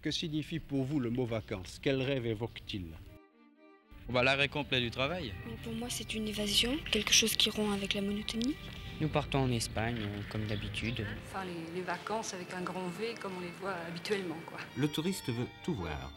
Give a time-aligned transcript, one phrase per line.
[0.00, 1.80] Que signifie pour vous le mot vacances?
[1.82, 2.86] Quel rêve évoque-t-il?
[4.08, 5.32] Bah, L'arrêt complet du travail.
[5.64, 8.54] Pour moi, c'est une évasion, quelque chose qui rompt avec la monotonie.
[9.00, 9.98] Nous partons en Espagne,
[10.30, 11.04] comme d'habitude.
[11.26, 14.38] Enfin, les, les, vacances avec un grand V, comme on les voit habituellement.
[14.46, 14.58] Quoi.
[14.76, 16.12] Le touriste veut tout voir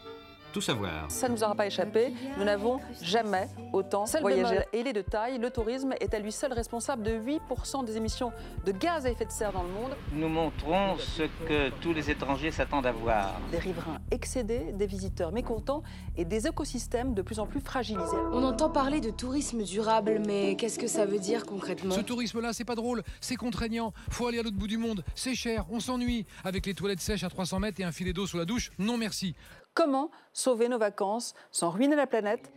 [0.52, 1.10] tout savoir.
[1.10, 4.60] Ça ne nous aura pas échappé, nous n'avons jamais autant voyagé.
[4.72, 7.96] Et il est de taille, le tourisme est à lui seul responsable de 8% des
[7.96, 8.32] émissions
[8.64, 9.96] de gaz à effet de serre dans le monde.
[10.12, 13.40] Nous montrons ce que tous les étrangers s'attendent à voir.
[13.50, 15.82] Des riverains excédés, des visiteurs mécontents
[16.16, 18.16] et des écosystèmes de plus en plus fragilisés.
[18.32, 21.94] On entend parler de tourisme durable, mais qu'est-ce que ça veut dire concrètement?
[21.94, 25.34] Ce tourisme-là, c'est pas drôle, c'est contraignant, faut aller à l'autre bout du monde, c'est
[25.34, 26.26] cher, on s'ennuie.
[26.44, 28.98] Avec les toilettes sèches à 300 mètres et un filet d'eau sous la douche, non
[28.98, 29.34] merci.
[29.74, 32.52] Comment sauver nos vacances sans ruiner la planète?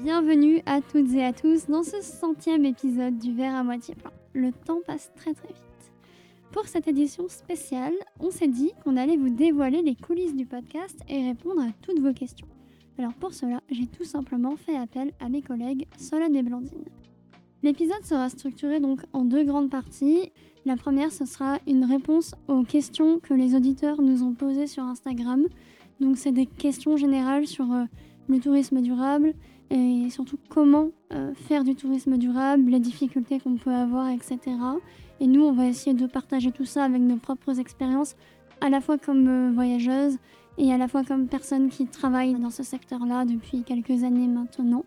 [0.00, 4.12] Bienvenue à toutes et à tous dans ce centième épisode du verre à moitié plein.
[4.34, 5.92] Le temps passe très très vite.
[6.52, 10.98] Pour cette édition spéciale, on s'est dit qu'on allait vous dévoiler les coulisses du podcast
[11.08, 12.48] et répondre à toutes vos questions.
[12.98, 16.84] Alors pour cela, j'ai tout simplement fait appel à mes collègues Solène et Blandine.
[17.62, 20.32] L'épisode sera structuré donc en deux grandes parties.
[20.66, 24.82] La première, ce sera une réponse aux questions que les auditeurs nous ont posées sur
[24.82, 25.46] Instagram.
[26.00, 27.84] Donc c'est des questions générales sur euh,
[28.28, 29.34] le tourisme durable
[29.70, 34.38] et surtout comment euh, faire du tourisme durable, les difficultés qu'on peut avoir, etc.
[35.20, 38.16] Et nous, on va essayer de partager tout ça avec nos propres expériences,
[38.60, 40.18] à la fois comme euh, voyageuses
[40.58, 44.84] et à la fois comme personnes qui travaillent dans ce secteur-là depuis quelques années maintenant.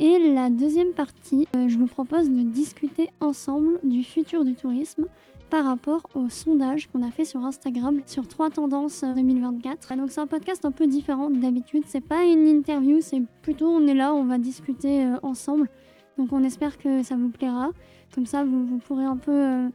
[0.00, 5.06] Et la deuxième partie, euh, je vous propose de discuter ensemble du futur du tourisme
[5.50, 9.96] par rapport au sondage qu'on a fait sur Instagram sur trois tendances 2024.
[9.96, 13.88] Donc c'est un podcast un peu différent d'habitude, c'est pas une interview, c'est plutôt on
[13.88, 15.68] est là, on va discuter euh, ensemble.
[16.16, 17.70] Donc on espère que ça vous plaira.
[18.14, 19.68] Comme ça vous, pourrez un peu euh,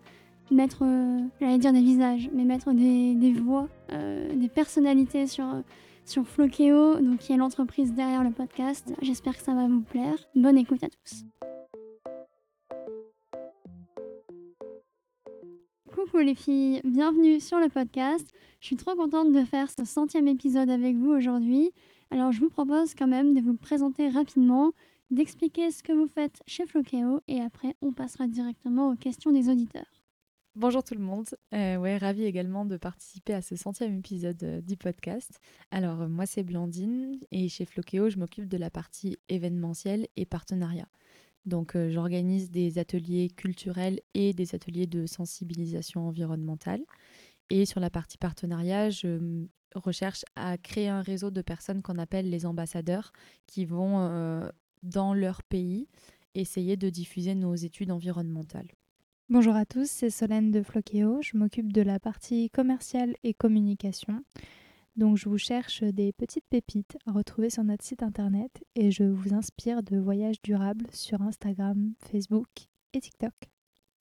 [0.51, 0.85] mettre,
[1.41, 5.45] j'allais dire des visages, mais mettre des voix, des personnalités sur
[6.05, 8.93] sur Flokeo, donc qui est l'entreprise derrière le podcast.
[9.01, 10.15] J'espère que ça va vous plaire.
[10.35, 11.23] Bonne écoute à tous.
[15.93, 18.27] Coucou les filles, bienvenue sur le podcast.
[18.59, 21.71] Je suis trop contente de faire ce centième épisode avec vous aujourd'hui.
[22.11, 24.71] Alors je vous propose quand même de vous présenter rapidement,
[25.11, 29.49] d'expliquer ce que vous faites chez Flokeo et après on passera directement aux questions des
[29.49, 30.02] auditeurs.
[30.55, 31.25] Bonjour tout le monde.
[31.55, 35.39] Euh, ouais, ravi également de participer à ce centième épisode euh, du podcast.
[35.71, 40.27] Alors, euh, moi, c'est Blandine et chez Flokeo, je m'occupe de la partie événementielle et
[40.27, 40.87] partenariat.
[41.47, 46.83] Donc, j'organise des ateliers culturels et des ateliers de sensibilisation environnementale.
[47.49, 52.29] Et sur la partie partenariat, je recherche à créer un réseau de personnes qu'on appelle
[52.29, 53.11] les ambassadeurs
[53.45, 54.49] qui vont
[54.83, 55.89] dans leur pays
[56.33, 58.69] essayer de diffuser nos études environnementales.
[59.29, 61.21] Bonjour à tous, c'est Solène de Flokeo.
[61.21, 64.21] Je m'occupe de la partie commerciale et communication.
[64.97, 69.05] Donc je vous cherche des petites pépites à retrouver sur notre site internet et je
[69.05, 72.49] vous inspire de voyages durables sur Instagram, Facebook
[72.93, 73.33] et TikTok.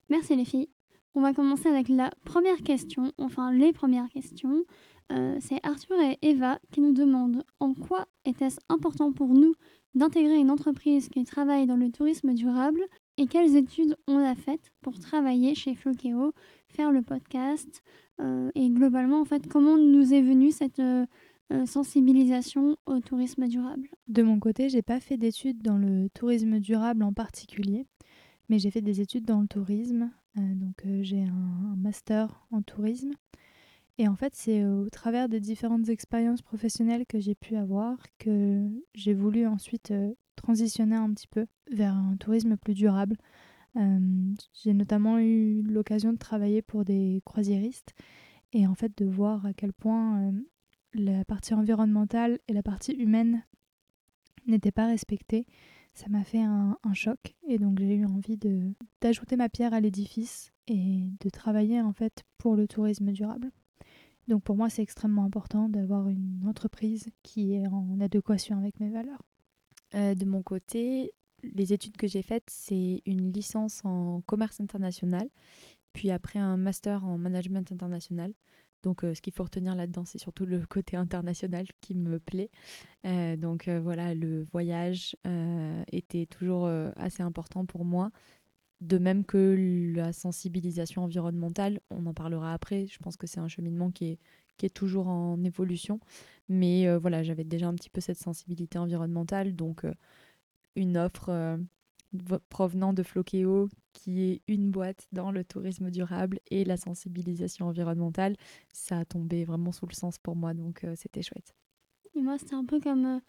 [0.08, 0.70] Merci les filles.
[1.14, 4.64] On va commencer avec la première question, enfin les premières questions.
[5.12, 9.54] Euh, c'est Arthur et Eva qui nous demandent en quoi était-ce important pour nous
[9.94, 12.82] d'intégrer une entreprise qui travaille dans le tourisme durable
[13.18, 16.32] et quelles études on a faites pour travailler chez Flokeo,
[16.68, 17.82] faire le podcast
[18.20, 21.06] euh, et globalement en fait comment nous est venue cette euh,
[21.52, 23.88] euh, sensibilisation au tourisme durable?
[24.08, 27.86] De mon côté, j'ai pas fait d'études dans le tourisme durable en particulier,
[28.48, 30.10] mais j'ai fait des études dans le tourisme.
[30.36, 33.12] donc j'ai un, master en tourisme.
[33.98, 38.66] Et en fait, c'est au travers des différentes expériences professionnelles que j'ai pu avoir que
[38.94, 39.92] j'ai voulu ensuite
[40.36, 43.16] transitionner un petit peu vers un tourisme plus durable.
[43.76, 47.94] Euh, j'ai notamment eu l'occasion de travailler pour des croisiéristes
[48.52, 50.32] et en fait de voir à quel point euh,
[50.94, 53.44] la partie environnementale et la partie humaine
[54.46, 55.46] n'étaient pas respectées.
[55.94, 58.38] Ça m'a fait un, choc et donc j'ai eu envie
[59.00, 63.50] d'ajouter ma pierre à l'édifice et de travailler en fait pour le tourisme durable.
[64.28, 68.90] Donc pour moi c'est extrêmement important d'avoir une entreprise qui est en adéquation avec mes
[68.90, 69.22] valeurs.
[69.94, 71.12] Euh, de mon côté,
[71.42, 75.28] les études que j'ai faites, c'est une licence en commerce international,
[75.92, 78.32] puis après un master en management international.
[78.82, 82.50] Donc, euh, ce qu'il faut retenir là-dedans, c'est surtout le côté international qui me plaît.
[83.06, 85.16] Euh, donc, voilà, le voyage
[85.92, 86.66] était toujours
[86.96, 88.10] assez important pour moi.
[88.80, 92.88] De même que la sensibilisation environnementale, on en parlera après.
[92.88, 94.18] Je pense que c'est un cheminement qui est,
[94.56, 96.00] qui est toujours en évolution.
[96.48, 99.94] Mais euh, voilà, j'avais déjà un petit peu cette sensibilité environnementale, donc euh,
[100.76, 101.56] une offre euh,
[102.48, 108.36] provenant de Floqueo, qui est une boîte dans le tourisme durable et la sensibilisation environnementale.
[108.72, 111.54] Ça a tombé vraiment sous le sens pour moi, donc c'était chouette.
[112.14, 113.20] Et moi, c'était un peu comme,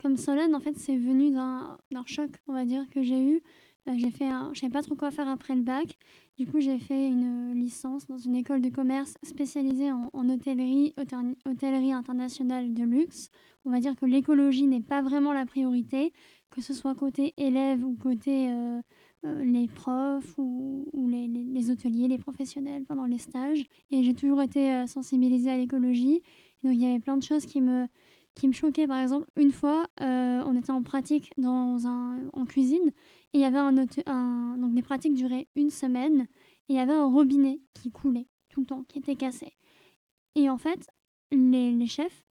[0.00, 0.54] comme Solène.
[0.56, 3.42] En fait, c'est venu d'un choc, on va dire, que j'ai eu.
[3.88, 4.50] Euh, j'ai fait un...
[4.54, 5.98] Je savais pas trop quoi faire après le bac.
[6.38, 10.94] Du coup, j'ai fait une licence dans une école de commerce spécialisée en, hôtellerie,
[11.46, 13.30] hôtellerie internationale de luxe.
[13.64, 16.12] On va dire que l'écologie n'est pas vraiment la priorité,
[16.50, 18.80] que ce soit côté élèves ou côté euh,
[19.24, 23.64] euh, les profs ou, les, les, hôteliers, les professionnels pendant les stages.
[23.90, 26.22] Et j'ai toujours été euh, sensibilisée à l'écologie.
[26.62, 27.86] Donc il y avait plein de choses qui me,
[28.34, 28.86] qui me choquaient.
[28.86, 32.92] Par exemple, une fois, on était en pratique dans un, en cuisine
[33.32, 33.74] et il y avait un,
[34.06, 36.26] un, donc des pratiques duraient une semaine
[36.68, 39.52] et il y avait un robinet qui coulait tout le temps, qui était cassé.
[40.34, 40.88] Et en fait,
[41.30, 42.24] les, les chefs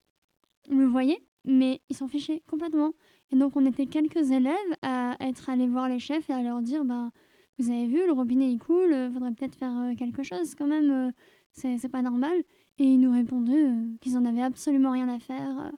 [0.69, 2.93] le voyaient, mais ils s'en fichaient complètement.
[3.31, 6.61] Et donc, on était quelques élèves à être allés voir les chefs et à leur
[6.61, 7.11] dire bah,
[7.57, 11.11] Vous avez vu, le robinet il coule, il faudrait peut-être faire quelque chose quand même,
[11.53, 12.43] c'est pas normal.
[12.77, 13.69] Et ils nous répondaient
[14.01, 15.71] qu'ils en avaient absolument rien à faire.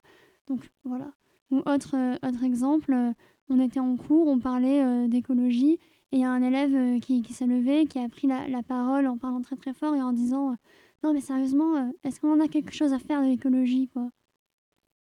[0.47, 1.13] Donc, voilà.
[1.51, 3.13] Ou autre, autre exemple,
[3.53, 5.79] on était en cours, on parlait d'écologie.
[6.11, 8.61] Et il y a un élève qui, qui s'est levé, qui a pris la, la,
[8.61, 10.55] parole en parlant très très fort et en disant
[11.03, 14.09] Non, mais sérieusement, est-ce qu'on en a quelque chose à faire de l'écologie quoi?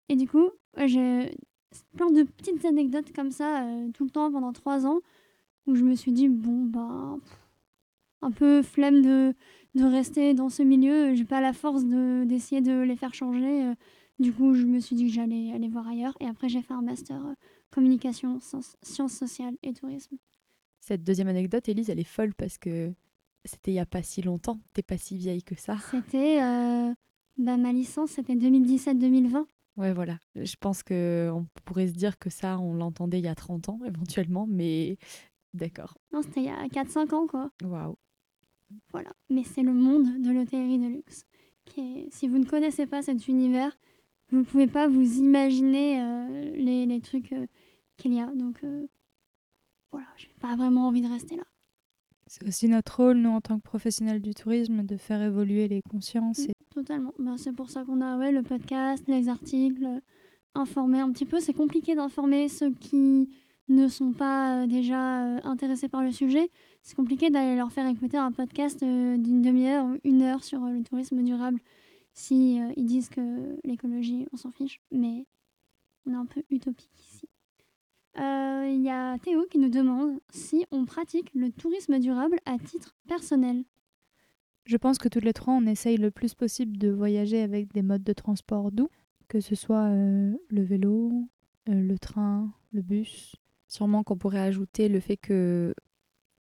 [0.09, 1.33] Et du coup, j'ai
[1.97, 5.01] plein de petites anecdotes comme ça euh, tout le temps pendant trois ans
[5.67, 7.17] où je me suis dit bon bah
[8.23, 9.35] un peu flemme de,
[9.75, 13.65] de rester dans ce milieu j'ai pas la force de d'essayer de les faire changer
[13.65, 13.75] euh.
[14.19, 16.75] du coup je me suis dit que j'allais aller voir ailleurs et après j'ai fait
[16.75, 17.35] un master euh,
[17.71, 20.17] communication sciences sociales et tourisme
[20.81, 22.93] cette deuxième anecdote Elise elle est folle parce que
[23.45, 26.39] c'était il y a pas si longtemps t'es pas si vieille que ça c'était
[27.39, 29.47] bah, ma licence c'était 2017 2020
[29.77, 30.19] Ouais, voilà.
[30.35, 33.79] Je pense qu'on pourrait se dire que ça, on l'entendait il y a 30 ans
[33.87, 34.99] éventuellement, mais
[35.55, 35.97] d'accord.
[36.13, 37.51] Non, c'était il y a 4-5 ans, quoi.
[37.63, 37.97] Waouh.
[38.93, 39.11] Voilà.
[39.31, 41.25] Mais c'est le monde de l'hôtellerie de luxe.
[41.65, 42.09] Qui est...
[42.13, 43.79] Si vous ne connaissez pas cet univers,
[44.31, 47.47] vous ne pouvez pas vous imaginer euh, les, les, trucs euh,
[47.97, 48.27] qu'il y a.
[48.27, 48.87] Donc, euh,
[49.91, 51.45] voilà, je n'ai pas vraiment envie de rester là.
[52.27, 55.83] C'est aussi notre rôle, nous, en tant que professionnels du tourisme, de faire évoluer les
[55.83, 56.41] consciences.
[56.41, 56.53] Et...
[56.73, 57.13] Totalement.
[57.19, 60.01] Ben, c'est pour ça qu'on a ouais, le podcast, les articles,
[60.55, 61.41] informer un petit peu.
[61.41, 63.29] C'est compliqué d'informer ceux qui
[63.69, 66.51] ne sont pas déjà intéressés par le sujet.
[66.83, 70.85] C'est compliqué d'aller leur faire écouter un podcast d'une demi-heure ou une heure sur le
[70.85, 71.59] tourisme durable
[72.13, 74.81] si ils disent que l'écologie, on s'en fiche.
[74.91, 75.27] Mais
[76.07, 77.29] on est un peu utopique ici.
[78.17, 82.95] Il y a Théo qui nous demande si on pratique le tourisme durable à titre
[83.09, 83.65] personnel.
[84.71, 87.83] Je pense que toutes les trois, on essaye le plus possible de voyager avec des
[87.83, 88.89] modes de transport doux,
[89.27, 91.29] que ce soit euh, le vélo,
[91.69, 93.35] euh, le train, le bus.
[93.67, 95.75] Sûrement qu'on pourrait ajouter le fait que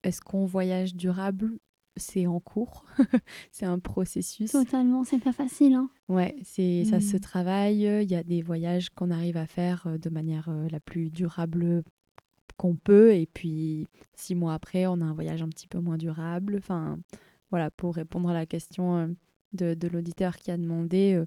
[0.03, 1.59] est-ce qu'on voyage durable
[1.97, 2.85] c'est en cours,
[3.51, 4.53] c'est un processus.
[4.53, 5.75] Totalement, c'est pas facile.
[5.75, 5.91] Hein.
[6.09, 7.83] Ouais, c'est ça se travaille.
[7.83, 11.83] Il y a des voyages qu'on arrive à faire euh, de manière la plus durable
[12.57, 15.97] qu'on peut, et puis six mois après, on a un voyage un petit peu moins
[15.97, 16.57] durable.
[16.59, 16.99] Enfin,
[17.51, 19.07] voilà, pour répondre à la question euh,
[19.53, 21.27] de, de l'auditeur qui a demandé, euh,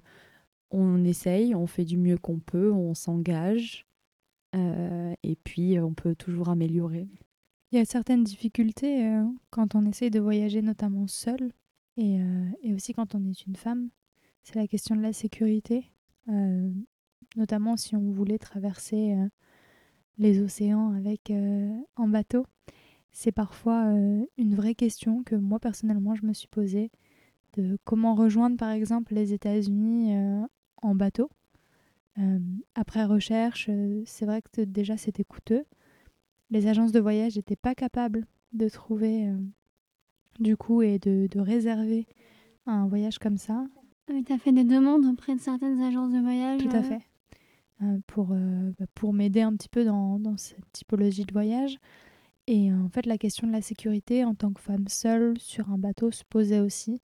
[0.70, 3.86] on essaye, on fait du mieux qu'on peut, on s'engage,
[4.54, 7.08] euh, et puis on peut toujours améliorer.
[7.74, 9.04] Il y a certaines difficultés
[9.50, 11.50] quand on essaye de voyager, notamment seul,
[11.96, 12.20] et,
[12.62, 13.90] et, aussi quand on est une femme.
[14.44, 15.90] C'est la question de la sécurité,
[17.34, 19.16] notamment si on voulait traverser
[20.18, 21.32] les océans avec
[21.96, 22.46] en bateau
[23.14, 26.90] c'est parfois euh, une vraie question que moi personnellement je me suis posée
[27.56, 30.42] de comment rejoindre par exemple les États-Unis euh,
[30.82, 31.30] en bateau.
[32.18, 32.40] Euh,
[32.74, 33.70] après recherche,
[34.04, 35.64] c'est vrai que déjà c'était coûteux.
[36.54, 39.28] Les agences de voyage n'étaient pas capables de trouver
[40.38, 42.06] du coup et de, de, réserver
[42.64, 43.66] un voyage comme ça.
[44.06, 47.00] tu as fait des demandes auprès de certaines agences de voyage Tout à fait.
[48.06, 51.78] pour bah, pour m'aider un petit peu dans, dans cette typologie de voyage.
[52.46, 55.78] Et en fait, la question de la sécurité en tant que femme seule sur un
[55.78, 57.00] bateau se posait aussi.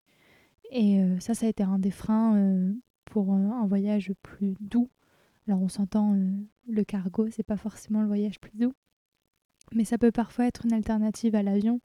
[0.70, 2.72] Et euh, ça, ça a été un des freins euh,
[3.06, 4.90] pour un voyage plus doux.
[5.46, 6.30] Alors, on s'entend, euh,
[6.68, 8.74] le cargo, c'est pas forcément le voyage plus doux.
[9.74, 11.80] Mais ça peut parfois être une alternative à l'avion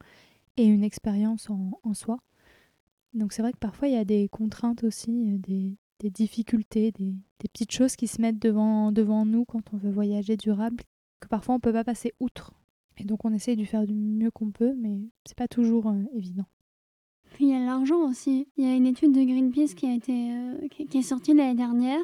[0.56, 2.18] et une expérience en, soi.
[3.14, 7.14] Donc, c'est vrai que parfois, il y a des contraintes aussi, des, des difficultés, des,
[7.38, 10.82] petites choses qui se mettent devant, devant nous quand on veut voyager durable,
[11.20, 12.52] que parfois on peut pas passer outre
[12.98, 16.02] et donc on essaye de faire du mieux qu'on peut, mais c'est pas toujours euh,
[16.14, 16.46] évident.
[17.40, 18.48] Il y a l'argent aussi.
[18.56, 21.54] Il y a une étude de Greenpeace qui, a été, euh, qui est sortie l'année
[21.54, 22.00] dernière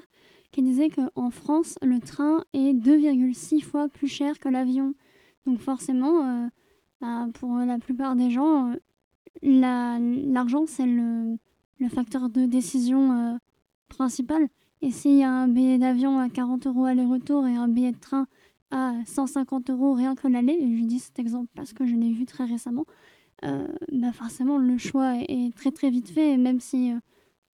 [0.51, 4.93] qui disait qu'en France, le train est 2,6 fois plus cher que l'avion.
[5.47, 6.49] Donc forcément, euh,
[7.01, 8.73] bah, pour la plupart des gens,
[9.43, 11.37] l'argent, c'est le,
[11.89, 13.39] facteur de décision
[13.89, 14.49] principal.
[14.83, 17.99] Et s'il y a un billet d'avion à 40 euros aller-retour et un billet de
[17.99, 18.27] train
[18.73, 22.13] à 150 euros rien que l'aller, et je dis cet exemple parce que je l'ai
[22.13, 22.87] vu très récemment,
[23.45, 26.99] euh, bah forcément le choix est très très vite fait, même si euh,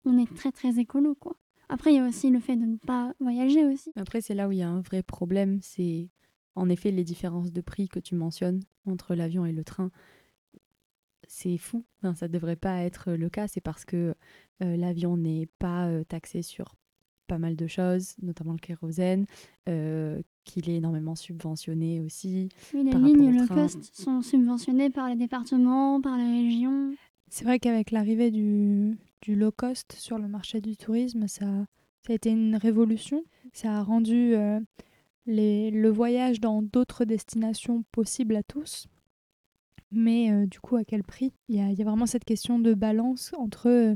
[0.06, 1.15] on est très très écolo.
[1.15, 1.36] quoi.
[1.70, 3.91] Après, il y a aussi le fait de ne pas voyager aussi.
[3.96, 6.10] Après, c'est là où il y a un vrai problème, c'est
[6.57, 9.91] en effet les différences de prix que tu mentionnes entre l'avion et le train.
[11.27, 14.15] C'est fou, enfin, ça ne devrait pas être le cas, c'est parce que
[14.63, 16.75] euh, l'avion n'est pas taxé sur
[17.27, 19.25] pas mal de choses, notamment le kérosène,
[19.69, 22.49] euh, qu'il est énormément subventionné aussi.
[22.73, 26.95] Oui, les lignes low cost sont subventionnées par les départements, par les régions.
[27.29, 31.45] C'est vrai qu'avec l'arrivée du, du, low cost sur le marché du tourisme, ça,
[32.05, 33.23] ça a été une révolution.
[33.51, 34.59] Ça a rendu euh,
[35.27, 38.88] le voyage dans d'autres destinations possible à tous.
[39.91, 41.34] Mais euh, du coup, à quel prix?
[41.48, 43.96] Il y, a, vraiment cette question de balance entre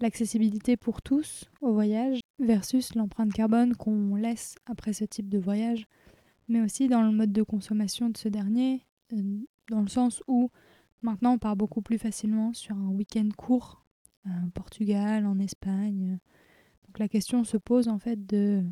[0.00, 5.86] l'accessibilité pour tous au voyage versus l'empreinte carbone qu'on laisse après ce type de voyage,
[6.48, 9.40] mais aussi dans le mode de consommation de ce dernier, euh,
[9.70, 10.50] dans le sens où
[11.02, 13.84] maintenant on part beaucoup plus facilement sur un week-end court,
[14.26, 16.18] en euh, Portugal, en Espagne.
[16.86, 18.62] Donc la question se pose en fait de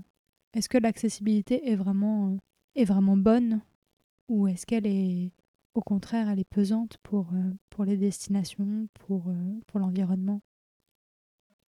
[0.56, 2.36] est-ce que l'accessibilité est vraiment, euh,
[2.75, 3.62] est vraiment bonne
[4.28, 5.32] ou est-ce qu'elle est
[5.75, 7.28] au contraire elle est pesante pour,
[7.70, 9.30] pour les destinations, pour,
[9.66, 10.40] pour l'environnement?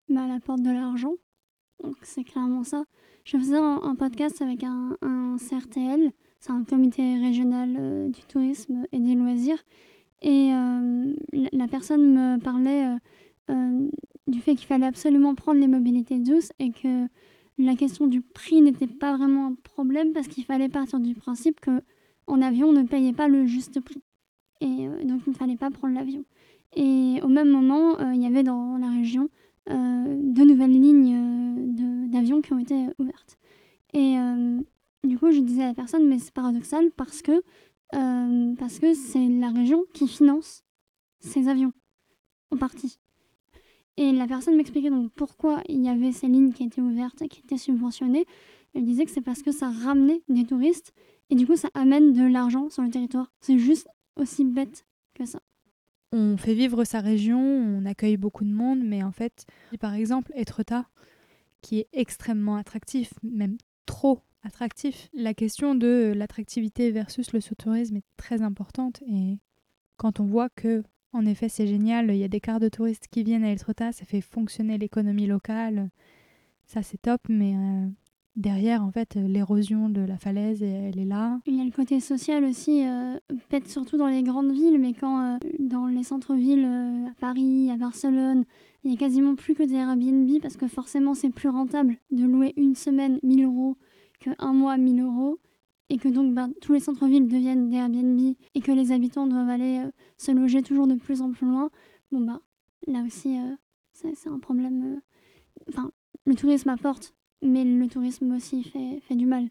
[0.08, 1.14] Bah, elle apporte de l'argent.
[2.02, 2.84] C'est clairement ça.
[3.24, 4.96] Je faisais un, podcast avec un,
[5.36, 9.62] CRTL, c'est un comité régional euh, du tourisme et des loisirs.
[10.22, 11.12] Et euh,
[11.52, 12.96] la, personne me parlait
[13.50, 13.88] euh,
[14.28, 17.08] du fait qu'il fallait absolument prendre les mobilités douces et que
[17.58, 21.60] la question du prix n'était pas vraiment un problème parce qu'il fallait partir du principe
[21.60, 21.82] que
[22.26, 24.02] en avion on ne payait pas le juste prix.
[24.60, 26.24] Et donc il ne fallait pas prendre l'avion.
[26.74, 29.30] Et au même moment, il y avait dans la région
[29.68, 33.36] euh, de nouvelles lignes euh, d'avions qui ont été ouvertes.
[33.94, 34.60] Et euh,
[35.02, 37.42] du coup, je disais à la personne, mais c'est paradoxal parce que
[38.58, 40.64] parce que c'est la région qui finance
[41.20, 41.72] ces avions,
[42.50, 42.98] en partie.
[43.96, 47.40] Et la personne m'expliquait donc pourquoi il y avait ces lignes qui étaient ouvertes qui
[47.40, 48.26] étaient subventionnées.
[48.74, 50.92] Elle disait que c'est parce que ça ramenait des touristes
[51.30, 53.32] et du coup ça amène de l'argent sur le territoire.
[53.40, 55.40] C'est juste aussi bête que ça
[56.12, 59.44] on fait vivre sa région, on accueille beaucoup de monde, mais en fait,
[59.80, 60.86] par exemple, Etretat,
[61.62, 68.04] qui est extrêmement attractif, même trop attractif, la question de l'attractivité versus le sous-tourisme est
[68.16, 69.02] très importante.
[69.08, 69.38] Et
[69.96, 70.84] quand on voit que,
[71.16, 73.92] en effet, c'est génial, il y a des quarts de touristes qui viennent à Etretat,
[73.92, 75.88] ça fait fonctionner l'économie locale,
[76.66, 77.86] ça c'est top, mais euh,
[78.36, 81.40] derrière, en fait, l'érosion de la falaise, elle est là.
[81.46, 84.92] Il y a le côté social aussi, euh, peut-être surtout dans les grandes villes, mais
[84.92, 86.66] quand euh, dans les centres-villes,
[87.10, 88.44] à Paris, à Barcelone,
[88.84, 92.24] il y a quasiment plus que des Airbnb parce que forcément c'est plus rentable de
[92.24, 93.76] louer une semaine 1000 euros
[94.20, 95.38] qu'un mois 1000 euros
[95.88, 99.48] et que donc ben, tous les centres-villes deviennent des Airbnb et que les habitants doivent
[99.48, 99.82] aller
[100.16, 101.70] se loger toujours de plus en plus loin.
[102.12, 102.40] Bon bah
[102.86, 103.36] là aussi
[103.92, 105.00] c'est un problème.
[105.68, 105.90] Enfin,
[106.24, 109.48] le tourisme apporte mais le tourisme aussi fait, du mal.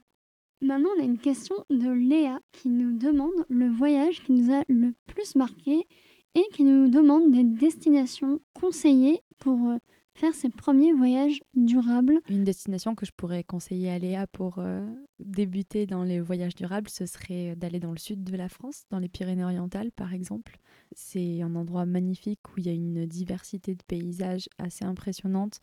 [0.62, 4.64] Maintenant, on a une question de Léa qui nous demande le voyage qui nous a
[4.68, 5.86] le plus marqué
[6.34, 9.78] et qui nous demande des destinations conseillées pour euh,
[10.16, 12.20] faire ses premiers voyages durables.
[12.30, 14.86] Une destination que je pourrais conseiller à Léa pour euh,
[15.20, 19.00] débuter dans les voyages durables, ce serait d'aller dans le sud de la France, dans
[19.00, 20.58] les Pyrénées-Orientales par exemple.
[20.94, 25.60] C'est un endroit magnifique où il y a une diversité de paysages assez impressionnante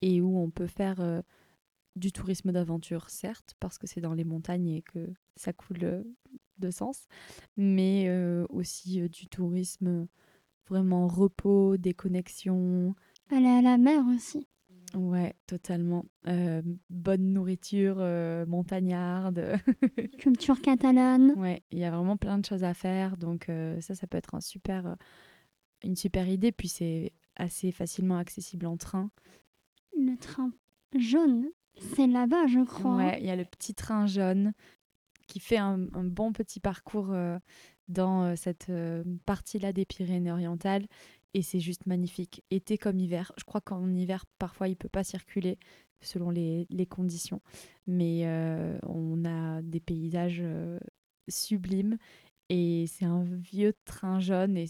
[0.00, 1.00] et où on peut faire...
[1.00, 1.20] Euh,
[1.96, 6.02] du tourisme d'aventure, certes, parce que c'est dans les montagnes et que ça coule euh,
[6.58, 7.08] de sens,
[7.56, 10.06] mais euh, aussi euh, du tourisme
[10.68, 12.94] vraiment repos, déconnexion.
[13.30, 14.46] Aller à la mer aussi.
[14.94, 16.04] Ouais, totalement.
[16.88, 17.96] bonne nourriture
[18.46, 19.58] montagnarde.
[20.18, 21.32] Culture catalane.
[21.36, 24.34] Ouais, il y a vraiment plein de choses à faire, donc ça, ça peut être
[24.34, 24.96] un super,
[25.82, 26.52] une super idée.
[26.52, 29.10] Puis c'est assez facilement accessible en train.
[29.98, 30.52] Le train
[30.96, 32.96] jaune c'est là-bas, je crois.
[32.96, 34.52] Ouais, il y a le petit train jaune
[35.26, 37.38] qui fait un, bon petit parcours euh,
[37.88, 40.86] dans euh, cette euh, partie-là des Pyrénées-Orientales.
[41.36, 43.30] Et c'est juste magnifique, été comme hiver.
[43.36, 45.58] Je crois qu'en hiver, parfois, il ne peut pas circuler
[46.00, 47.42] selon les, les conditions.
[47.86, 48.26] Mais
[48.84, 50.42] on a des paysages
[51.28, 51.98] sublimes.
[52.48, 54.56] Et c'est un vieux train jaune.
[54.56, 54.66] Et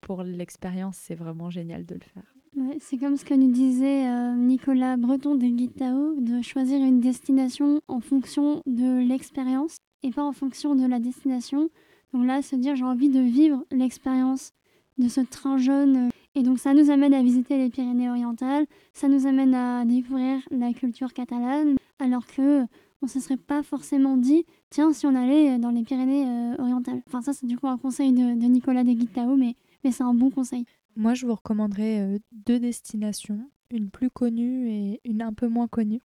[0.00, 2.38] pour l'expérience, c'est vraiment génial de le faire
[2.80, 7.80] c'est comme ce que nous disait euh, Nicolas Breton de Guitao, de choisir une destination
[7.88, 11.70] en fonction de l'expérience et pas en fonction de la destination.
[12.12, 14.52] Donc là, se dire j'ai envie de vivre l'expérience
[14.98, 16.08] de ce train jaune.
[16.34, 20.72] Et donc ça nous amène à visiter les Pyrénées-Orientales, ça nous amène à découvrir la
[20.72, 22.64] culture catalane, alors que
[23.02, 27.02] on se serait pas forcément dit, tiens, si on allait dans les Pyrénées-Orientales.
[27.06, 30.30] Enfin ça, c'est du coup un conseil de, Nicolas de mais, mais c'est un bon
[30.30, 30.64] conseil.
[30.96, 35.68] Moi, je vous recommanderais euh, deux destinations, une plus connue et une un peu moins
[35.68, 36.00] connue.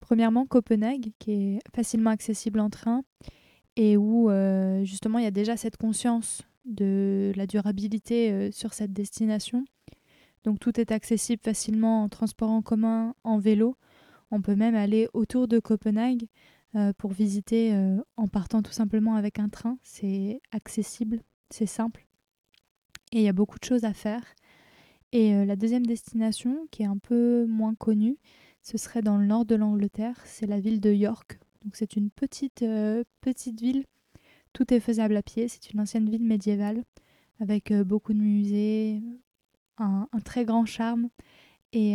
[0.00, 3.02] Premièrement, Copenhague, qui est facilement accessible en train
[3.76, 8.74] et où euh, justement il y a déjà cette conscience de la durabilité euh, sur
[8.74, 9.64] cette destination.
[10.44, 13.76] Donc tout est accessible facilement en transport en commun, en vélo.
[14.30, 16.26] On peut même aller autour de Copenhague
[16.98, 17.76] pour visiter
[18.16, 19.76] en partant tout simplement avec un train.
[19.82, 22.06] C'est accessible, c'est simple
[23.12, 24.22] et il y a beaucoup de choses à faire.
[25.12, 28.18] Et euh, la deuxième destination, qui est un peu moins connue,
[28.62, 31.40] ce serait dans le nord de l'Angleterre, c'est la ville de York.
[31.64, 33.84] Donc c'est une petite, euh, petite ville,
[34.52, 36.84] tout est faisable à pied, c'est une ancienne ville médiévale
[37.40, 39.00] avec euh, beaucoup de musées,
[39.78, 41.08] un, très grand charme
[41.72, 41.94] et,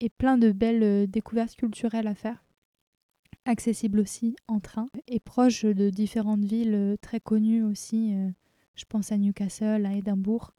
[0.00, 2.44] et plein de belles découvertes culturelles à faire
[3.46, 8.12] accessible aussi en train et proche de différentes villes très connues aussi
[8.74, 10.52] je pense à Newcastle, à Édimbourg.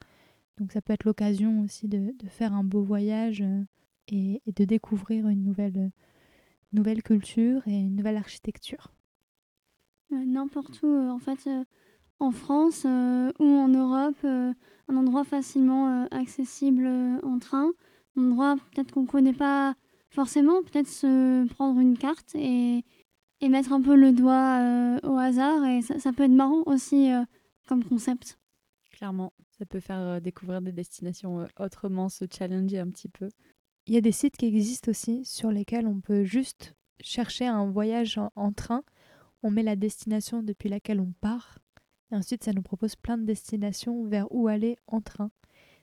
[0.58, 3.64] Donc ça peut être l'occasion aussi de, faire un beau voyage euh,
[4.08, 5.90] et, de découvrir une euh,
[6.72, 8.92] nouvelle culture et une nouvelle architecture.
[10.26, 11.50] N'importe où, euh, en fait,
[12.20, 16.88] en France ou en Europe, un endroit facilement accessible
[17.24, 17.72] en train,
[18.16, 19.76] un endroit peut-être qu'on ne connaît pas
[20.10, 22.86] forcément, peut-être se prendre une carte et,
[23.42, 25.66] et mettre un peu le doigt au hasard.
[25.66, 27.10] Et ça, peut être marrant aussi
[27.68, 28.40] comme concept.
[28.92, 33.30] Clairement, ça peut faire euh, découvrir des destinations euh, autrement, se challenger un petit peu.
[33.88, 37.70] Il y a des sites qui existent aussi sur lesquels on peut juste chercher un
[37.70, 38.84] voyage en, train.
[39.44, 41.60] On met la destination depuis laquelle on part.
[42.12, 45.26] Et ensuite, ça nous propose plein de destinations vers où aller en train.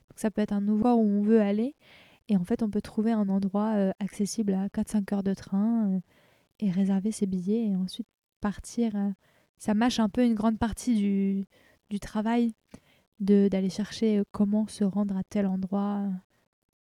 [0.09, 1.76] Donc ça peut être un nouveau où on veut aller.
[2.29, 6.00] Et en fait, on peut trouver un endroit euh, accessible à 4-5 heures de train
[6.61, 8.07] et réserver ses billets et ensuite
[8.40, 8.93] partir.
[9.58, 11.47] ça mâche un peu une grande partie du,
[11.91, 12.54] du travail,
[13.19, 16.11] d'aller chercher euh, comment se rendre à tel endroit euh,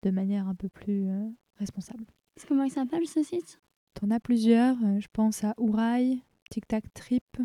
[0.02, 2.06] de manière un peu plus euh, responsable.
[2.48, 3.60] Comment il s'appelle ce site?
[4.02, 7.38] On a plusieurs, je pense à Ourail, Tic Tac Trip.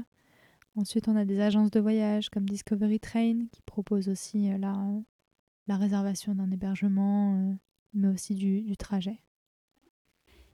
[0.76, 4.74] Ensuite, on a des agences de voyage comme Discovery Train qui proposent aussi la,
[5.68, 7.56] la réservation d'un hébergement,
[7.94, 9.20] mais aussi du, trajet.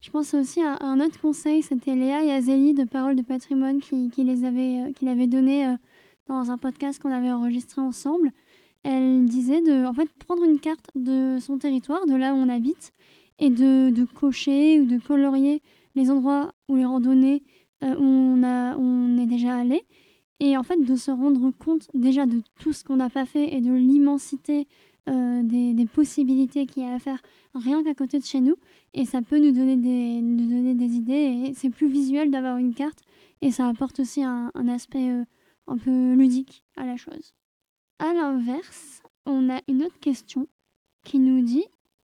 [0.02, 3.80] Je pense aussi à un autre conseil, c'était Léa et Azélie de Parole de Patrimoine
[3.80, 5.76] qui, qui les avait, qui donné
[6.28, 8.32] dans un podcast qu'on avait enregistré ensemble.
[8.84, 12.50] Elle disait de en fait, prendre une carte de son territoire, de là où on
[12.50, 12.94] habite,
[13.40, 15.62] et de, de cocher ou de colorier
[15.96, 17.44] les endroits ou les randonnées
[17.84, 19.84] euh, où, on a, on est déjà allé.
[20.40, 23.54] Et en fait, de se rendre compte déjà de tout ce qu'on n'a pas fait
[23.54, 24.68] et de l'immensité
[25.10, 27.22] euh, des, des, possibilités qu'il y a à faire
[27.54, 28.56] rien qu'à côté de chez nous.
[28.94, 31.50] Et ça peut nous donner des, nous donner des idées.
[31.50, 33.00] Et c'est plus visuel d'avoir une carte.
[33.42, 35.24] Et ça apporte aussi un, un aspect euh,
[35.68, 37.34] un peu ludique à la chose.
[38.00, 40.48] À l'inverse, on a une autre question
[41.04, 41.66] qui nous dit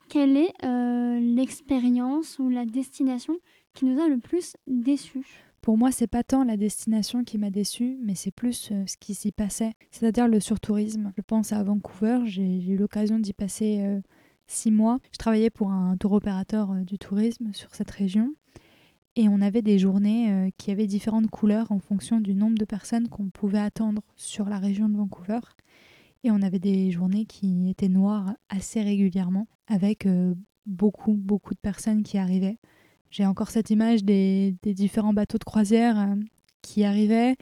[0.09, 3.37] quelle est euh, l'expérience ou la destination
[3.73, 7.49] qui nous a le plus déçus Pour moi, c'est pas tant la destination qui m'a
[7.49, 11.11] déçu, mais c'est plus euh, ce qui s'y passait, c'est-à-dire le surtourisme.
[11.17, 13.99] Je pense à Vancouver, j'ai eu l'occasion d'y passer euh,
[14.47, 14.99] six mois.
[15.11, 18.33] Je travaillais pour un tour opérateur du tourisme sur cette région
[19.15, 22.65] et on avait des journées euh, qui avaient différentes couleurs en fonction du nombre de
[22.65, 25.39] personnes qu'on pouvait attendre sur la région de Vancouver.
[26.23, 30.33] Et on avait des journées qui étaient noires assez régulièrement, avec euh,
[30.65, 32.57] beaucoup, beaucoup de personnes qui arrivaient.
[33.15, 36.15] J'ai encore cette image des, différents bateaux de croisière euh,
[36.61, 37.35] qui arrivaient.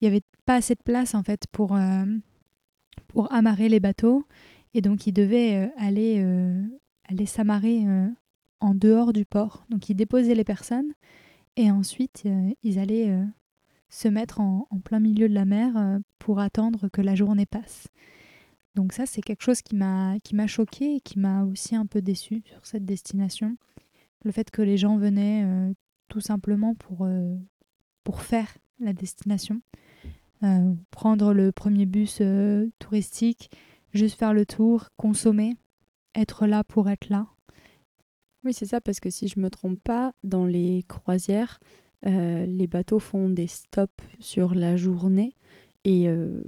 [0.00, 1.78] Il n'y avait pas assez de place en fait pour,
[3.08, 4.26] pour amarrer les bateaux.
[4.74, 6.22] Et donc ils devaient aller,
[7.08, 7.86] aller s'amarrer
[8.60, 9.64] en dehors du port.
[9.70, 10.92] Donc ils déposaient les personnes
[11.56, 13.24] et ensuite euh, ils allaient euh,
[13.88, 17.88] se mettre en, plein milieu de la mer euh, pour attendre que la journée passe.
[18.74, 21.86] Donc ça c'est quelque chose qui m'a qui m'a choqué et qui m'a aussi un
[21.86, 23.56] peu déçu sur cette destination.
[24.24, 25.46] Le fait que les gens venaient
[26.08, 27.06] tout simplement pour
[28.04, 28.48] pour faire
[28.80, 29.60] la destination,
[30.90, 32.22] prendre le premier bus
[32.78, 33.50] touristique,
[33.92, 35.56] juste faire le tour, consommer,
[36.14, 37.26] être là pour être là.
[38.44, 41.60] Oui, c'est ça, parce que si je me trompe pas, dans les croisières,
[42.06, 45.34] euh, les bateaux font des stops sur la journée
[45.84, 46.44] et euh,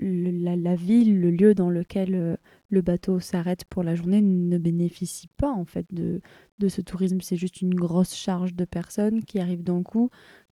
[0.00, 2.36] la, ville, le lieu dans lequel euh,
[2.68, 6.20] le bateau s'arrête pour la journée ne bénéficie pas en fait de,
[6.58, 7.20] de ce tourisme.
[7.20, 10.10] C'est juste une grosse charge de personnes qui arrivent d'un coup,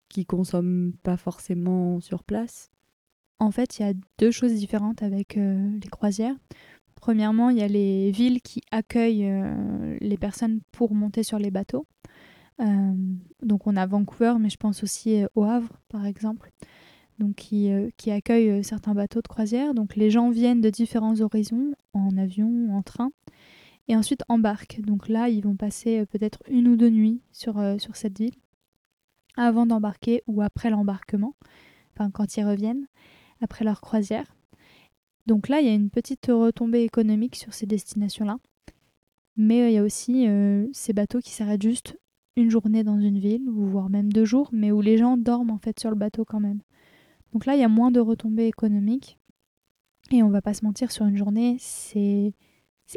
[0.08, 2.70] qui consomment pas forcément sur place
[3.38, 6.36] En fait, il y a deux choses différentes avec les croisières.
[6.94, 9.30] Premièrement, il y a les villes qui accueillent
[10.00, 11.86] les personnes pour monter sur les bateaux.
[13.42, 16.52] donc on a Vancouver, mais je pense aussi au Havre, par exemple
[17.18, 19.74] donc qui, euh, qui accueille euh, certains bateaux de croisière.
[19.74, 23.12] Donc les gens viennent de différents horizons, en avion, en train,
[23.88, 24.80] et ensuite embarquent.
[24.82, 28.34] Donc là, ils vont passer euh, peut-être une ou deux nuits sur, sur cette ville,
[29.36, 31.34] avant d'embarquer ou après l'embarquement,
[31.94, 32.86] enfin quand ils reviennent,
[33.40, 34.34] après leur croisière.
[35.26, 38.38] Donc là, il y a une petite retombée économique sur ces destinations-là.
[39.36, 40.28] Mais il y a aussi
[40.72, 41.98] ces bateaux qui s'arrêtent juste
[42.36, 45.50] une journée dans une ville, ou voire même deux jours, mais où les gens dorment
[45.50, 46.60] en fait sur le bateau quand même.
[47.34, 49.18] Donc là, il y a moins de retombées économiques.
[50.12, 52.32] Et on va pas se mentir, sur une journée, c'est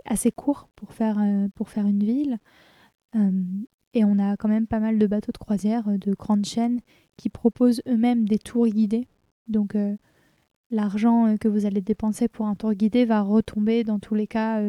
[0.06, 2.38] assez court pour faire, euh, une ville.
[3.16, 3.32] Euh,
[3.94, 6.82] et on a quand même pas mal de bateaux de croisière, euh, de grandes chaînes,
[7.18, 9.08] qui proposent eux-mêmes des tours guidés.
[9.48, 9.76] Donc
[10.70, 14.62] l'argent que vous allez dépenser pour un tour guidé va retomber dans tous les cas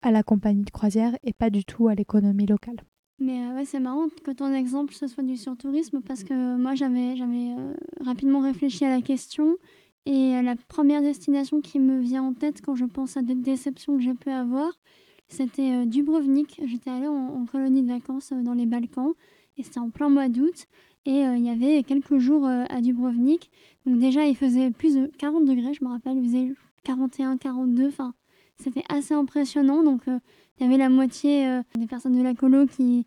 [0.00, 2.76] à la compagnie de croisière et pas du tout à l'économie locale.
[3.18, 6.74] Mais euh, ouais, c'est marrant que ton exemple ce soit du surtourisme parce que moi
[6.74, 9.56] j'avais j'avais euh, rapidement réfléchi à la question
[10.04, 13.34] et euh, la première destination qui me vient en tête quand je pense à des
[13.34, 14.70] déceptions que j'ai pu avoir,
[15.28, 16.60] c'était Dubrovnik.
[16.64, 19.14] J'étais allée en, colonie de vacances dans les Balkans
[19.56, 20.66] et c'était en plein mois d'août
[21.06, 23.50] et il y avait quelques jours à Dubrovnik.
[23.86, 26.52] Donc déjà il faisait plus de 40 degrés, je me rappelle, il faisait
[26.84, 28.14] 41, 42, enfin
[28.58, 30.02] c'était assez impressionnant donc
[30.58, 33.06] il y avait la moitié euh, des personnes de la colo qui,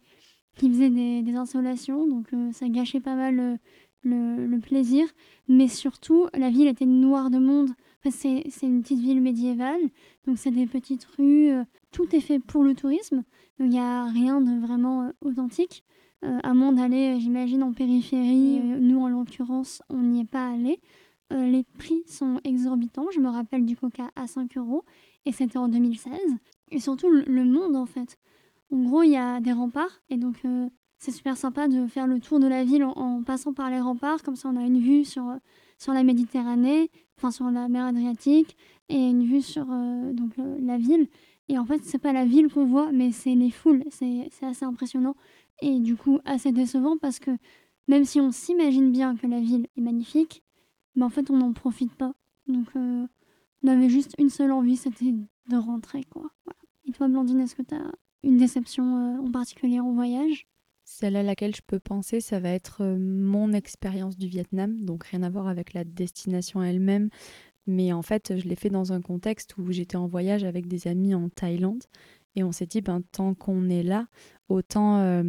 [0.56, 3.56] qui faisaient des, des insolations, donc euh, ça gâchait pas mal euh,
[4.04, 5.08] le, le, plaisir.
[5.48, 7.72] Mais surtout, la ville était noire de monde.
[8.10, 9.82] c'est, une petite ville médiévale,
[10.28, 11.52] donc c'est des petites rues.
[11.92, 13.24] tout est fait pour le tourisme,
[13.60, 15.84] donc il n'y a rien de vraiment authentique.
[16.22, 20.80] à moins d'aller, j'imagine, en périphérie, nous en l'occurrence, on n'y est pas allé.
[21.32, 23.08] les prix sont exorbitants.
[23.14, 24.86] Je me rappelle du coca à 5 euros
[25.26, 26.14] et c'était en 2016
[26.72, 28.18] et surtout le monde en fait.
[28.72, 32.08] En gros, il y a des remparts et donc euh, c'est super sympa de faire
[32.08, 34.22] le tour de la ville en, passant par les remparts.
[34.22, 35.38] Comme ça, on a une vue sur, euh,
[35.78, 38.56] sur la Méditerranée, enfin sur la mer Adriatique
[38.90, 41.08] et une vue sur euh, donc, la ville.
[41.48, 43.84] Et en fait, c'est pas la ville qu'on voit, mais c'est les foules.
[43.90, 45.16] C'est assez impressionnant
[45.62, 47.32] et du coup assez décevant parce que
[47.88, 50.44] même si on s'imagine bien que la ville est magnifique,
[50.96, 52.14] mais en fait, on n'en profite pas.
[52.48, 53.08] Donc, on
[53.68, 55.16] avait juste une seule envie, c'était
[55.50, 56.32] de rentrer, quoi.
[56.90, 57.92] Et toi, Blandine, est-ce que tu as
[58.24, 60.48] une déception euh, en particulier en voyage?
[60.86, 65.04] Celle à laquelle je peux penser, ça va être euh, mon expérience du Vietnam, donc
[65.04, 67.10] rien à voir avec la destination elle-même.
[67.68, 70.88] Mais en fait, je l'ai fait dans un contexte où j'étais en voyage avec des
[70.88, 71.84] amis en Thaïlande.
[72.36, 74.08] Et on s'est dit, ben, tant qu'on est là,
[74.48, 75.24] autant euh,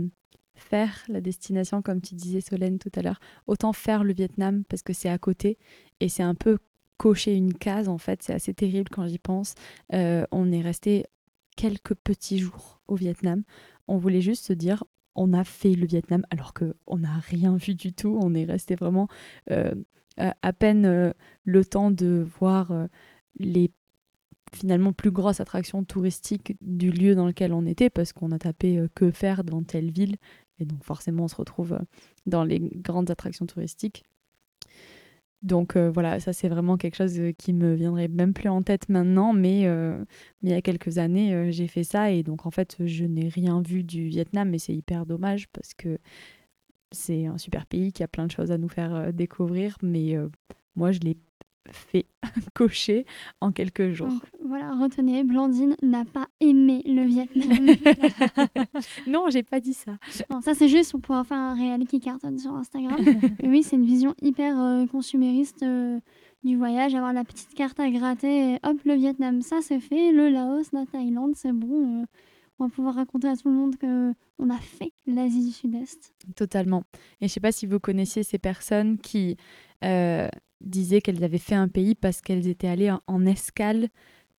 [0.55, 4.83] faire la destination, comme tu disais Solène tout à l'heure, autant faire le Vietnam parce
[4.83, 5.59] que c'est à côté.
[6.01, 6.57] Et c'est un peu
[6.97, 9.55] cocher une case, en fait, c'est assez terrible quand j'y pense.
[9.93, 11.05] on est resté
[11.57, 13.43] quelques petits jours au Vietnam.
[13.89, 14.85] On voulait juste se dire,
[15.15, 18.19] on a fait le Vietnam alors qu'on n'a rien vu du tout.
[18.23, 19.09] On est resté vraiment
[19.51, 19.75] euh,
[20.17, 21.13] à peine euh,
[21.45, 22.87] le temps de voir euh,
[23.39, 23.71] les
[24.53, 28.85] finalement plus grosses attractions touristiques du lieu dans lequel on était parce qu'on a tapé
[28.97, 30.17] que faire dans telle ville
[30.59, 31.79] et donc forcément on se retrouve
[32.27, 34.03] dans les grandes attractions touristiques.
[35.43, 38.63] Donc euh, voilà, ça c'est vraiment quelque chose euh, qui me viendrait même plus en
[38.63, 39.99] tête maintenant, mais, euh,
[40.43, 43.29] mais il y a quelques années j'ai fait ça et donc en fait je n'ai
[43.29, 45.99] rien vu du Vietnam, mais c'est hyper dommage parce que
[46.93, 50.17] c'est un super pays qui a plein de choses à nous faire découvrir, mais
[50.77, 51.17] moi je l'ai
[51.71, 52.07] fait
[52.55, 53.07] cocher
[53.41, 54.13] en quelques jours.
[54.45, 57.77] voilà, retenez, Blandine n'a pas aimé le Vietnam.
[59.07, 59.93] non, j'ai pas dit ça.
[60.43, 62.99] ça c'est juste pour pouvoir faire un réel qui cartonne sur Instagram.
[63.43, 66.01] oui, c'est une vision hyper euh, consumériste euh,
[66.45, 70.13] du voyage, avoir la petite carte à gratter, et hop, le Vietnam, ça c'est fait,
[70.13, 72.03] le Laos, la Thaïlande, c'est bon.
[72.03, 72.05] Euh,
[72.59, 76.15] on va pouvoir raconter à tout le monde que on a fait l'Asie du Sud-Est.
[76.37, 76.85] Totalement.
[77.23, 79.39] Et je sais pas si vous connaissiez ces personnes qui
[80.61, 83.89] disaient qu'elles avaient fait un pays parce qu'elles étaient allées en, escale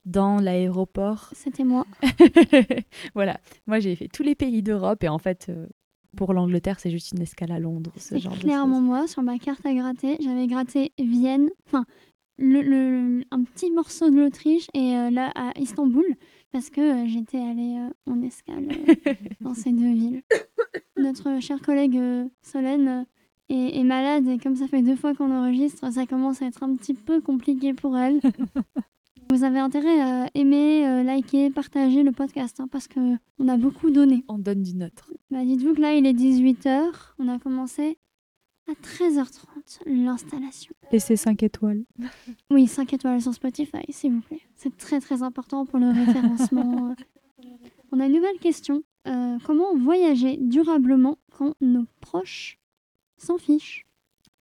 [0.05, 1.29] dans l'aéroport.
[1.34, 1.86] C'était moi.
[3.15, 5.67] voilà, moi j'ai fait tous les pays d'Europe et en fait, euh,
[6.15, 7.91] pour l'Angleterre, c'est juste une escale à Londres.
[7.97, 11.86] C'est clairement moi, sur ma carte à gratter, j'avais gratté Vienne, enfin,
[12.38, 16.05] le, un petit morceau de l'Autriche et euh, là à Istanbul,
[16.51, 18.67] parce que euh, j'étais allée en escale
[19.41, 20.23] dans ces deux villes.
[20.97, 21.99] Notre chère collègue
[22.41, 23.05] Solène
[23.51, 26.75] est, malade et comme ça fait deux fois qu'on enregistre, ça commence à être un
[26.75, 28.19] petit peu compliqué pour elle.
[29.31, 32.99] Vous avez intérêt à aimer, euh, liker, partager le podcast hein, parce que
[33.39, 34.25] on a beaucoup donné.
[34.27, 35.13] On donne du nôtre.
[35.29, 37.97] Bah, dites-vous que là il est 18h, on a commencé
[38.69, 40.73] à 13h30 l'installation.
[40.91, 41.83] Et c'est 5 étoiles.
[42.51, 44.41] Oui, 5 étoiles sur Spotify, s'il vous plaît.
[44.55, 46.93] C'est très très important pour le référencement.
[47.91, 48.83] On a une nouvelle question.
[49.07, 52.61] Euh, comment voyager durablement quand nos proches
[53.21, 53.86] s'en fichent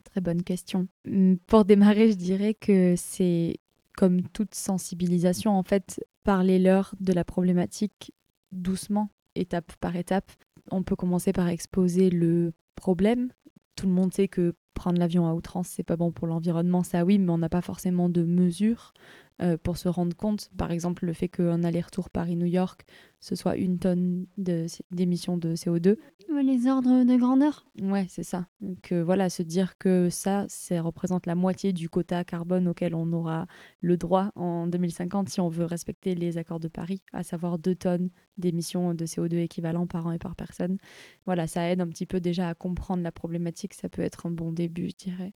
[0.05, 0.87] Très bonne question.
[1.07, 3.57] Hum, Pour démarrer, je dirais que c'est
[3.95, 8.13] comme toute sensibilisation, en fait, parler-leur de la problématique
[8.51, 10.31] doucement, étape par étape.
[10.71, 13.31] On peut commencer par exposer le problème.
[13.75, 17.03] Tout le monde sait que prendre l'avion à outrance, c'est pas bon pour l'environnement, ça
[17.03, 18.93] oui, mais on n'a pas forcément de mesures
[19.41, 20.49] euh, pour se rendre compte.
[20.58, 22.86] Par exemple, le fait qu'un aller-retour Paris-New York,
[23.21, 25.97] ce soit une tonne d'émissions de CO2.
[26.30, 28.47] Ouais, Les ordres de grandeur Ouais, c'est ça.
[28.60, 32.93] Donc euh, voilà, se dire que ça, ça représente la moitié du quota carbone auquel
[32.93, 33.47] on aura
[33.80, 37.75] le droit en 2050 si on veut respecter les accords de Paris, à savoir 2
[37.75, 40.78] tonnes d'émissions de CO2 équivalent par an et par personne.
[41.25, 44.32] Voilà, ça aide un petit peu déjà à comprendre la problématique, ça peut être un
[44.32, 45.34] bon début, je dirais.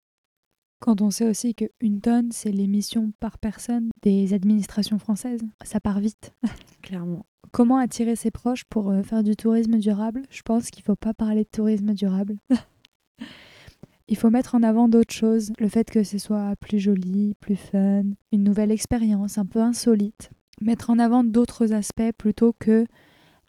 [0.80, 6.00] Quand on sait aussi qu'une tonne, c'est l'émission par personne des administrations françaises, ça part
[6.00, 6.34] vite.
[6.82, 7.24] Clairement.
[7.52, 10.22] Comment attirer ses proches pour euh, faire du tourisme durable?
[10.28, 12.36] Je pense qu'il ne faut pas parler de tourisme durable.
[14.08, 17.56] Il faut mettre en avant d'autres choses, le fait que ce soit plus joli, plus
[17.56, 20.30] fun, une nouvelle expérience, un peu insolite.
[20.60, 22.84] Mettre en avant d'autres aspects plutôt que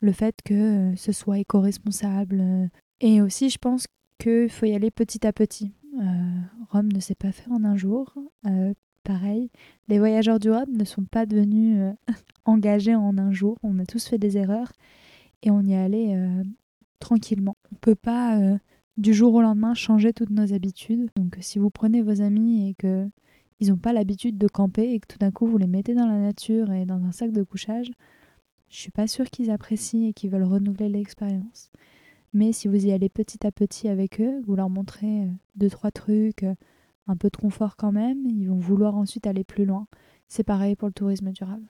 [0.00, 2.70] le fait que euh, ce soit éco-responsable.
[3.00, 3.86] Et aussi, je pense
[4.18, 5.72] qu'il faut y aller petit à petit.
[5.98, 8.12] Euh, Rome ne s'est pas fait en un jour.
[8.46, 9.50] Euh, pareil,
[9.88, 11.92] les voyageurs durables ne sont pas devenus euh,
[12.44, 13.56] engagés en un jour.
[13.62, 14.72] On a tous fait des erreurs
[15.42, 16.16] et on y est allé
[16.98, 17.56] tranquillement.
[17.72, 18.40] On peut pas
[18.96, 21.10] du jour au lendemain changer toutes nos habitudes.
[21.16, 23.08] Donc si vous prenez vos amis et que
[23.60, 26.06] ils n'ont pas l'habitude de camper et que tout d'un coup vous les mettez dans
[26.06, 27.90] la nature et dans un sac de couchage,
[28.68, 31.70] je suis pas sûre qu'ils apprécient et qu'ils veulent renouveler l'expérience.
[32.36, 35.70] Mais si vous y allez petit à petit avec eux, vous leur montrez euh, deux
[35.70, 36.54] trois trucs, euh,
[37.06, 39.86] un peu de confort quand même, ils vont vouloir ensuite aller plus loin.
[40.28, 41.66] C'est pareil pour le tourisme durable.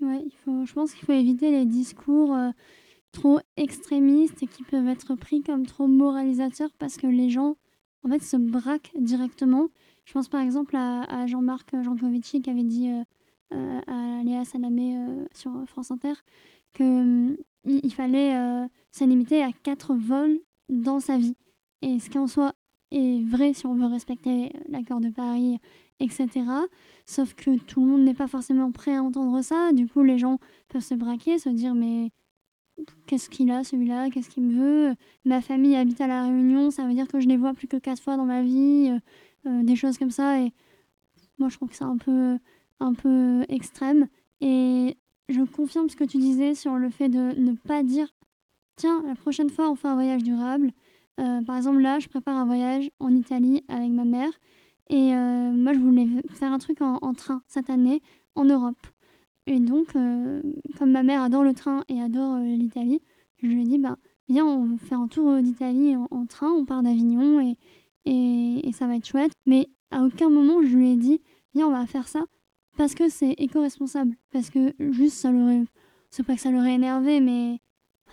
[0.00, 2.52] Ouais, il faut, je pense qu'il faut éviter les discours euh,
[3.12, 7.56] trop extrémistes et qui peuvent être pris comme trop moralisateurs parce que les gens,
[8.02, 9.68] en fait, se braquent directement.
[10.06, 12.88] Je pense par exemple à, Jean-Marc Jancovici qui avait dit
[13.50, 14.96] à Léa Salamé
[15.34, 16.14] sur France Inter
[16.72, 21.36] qu'il il fallait euh, se limiter à quatre vols dans sa vie.
[21.82, 22.54] Et ce qu'en soit
[22.90, 25.58] est vrai si on veut respecter l'accord de Paris,
[26.00, 26.28] etc.
[27.06, 29.72] Sauf que tout le monde n'est pas forcément prêt à entendre ça.
[29.72, 32.10] Du coup, les gens peuvent se braquer, se dire mais
[33.06, 34.10] qu'est-ce qu'il a celui-là?
[34.10, 34.94] Qu'est-ce qu'il me veut?
[35.24, 37.76] Ma famille habite à La Réunion, ça veut dire que je les vois plus que
[37.76, 40.40] quatre fois dans ma vie, euh, euh, des choses comme ça.
[40.40, 40.52] Et
[41.38, 42.38] moi, je trouve que c'est un peu,
[42.80, 44.08] un peu extrême.
[44.40, 44.96] Et
[45.28, 48.08] je confirme ce que tu disais sur le fait de ne pas dire
[48.76, 50.72] tiens, la prochaine fois, on fait un voyage durable.
[51.20, 54.30] Euh, par exemple, là, je prépare un voyage en Italie avec ma mère.
[54.90, 58.02] Et euh, moi, je voulais faire un truc en, train cette année
[58.34, 58.86] en Europe.
[59.46, 60.42] Et donc, euh,
[60.78, 63.00] comme ma mère adore le train et adore l'Italie,
[63.42, 63.96] je lui ai dit, bah,
[64.28, 67.54] viens, on fait un tour d'Italie en, train, on part d'Avignon
[68.04, 69.32] et ça va être chouette.
[69.46, 71.20] Mais à aucun moment, je lui ai dit,
[71.54, 72.24] viens, on va faire ça
[72.76, 74.16] parce que c'est éco-responsable.
[74.30, 75.64] Parce que juste, ça l'aurait.
[76.10, 77.60] C'est pas que ça l'aurait énervé, mais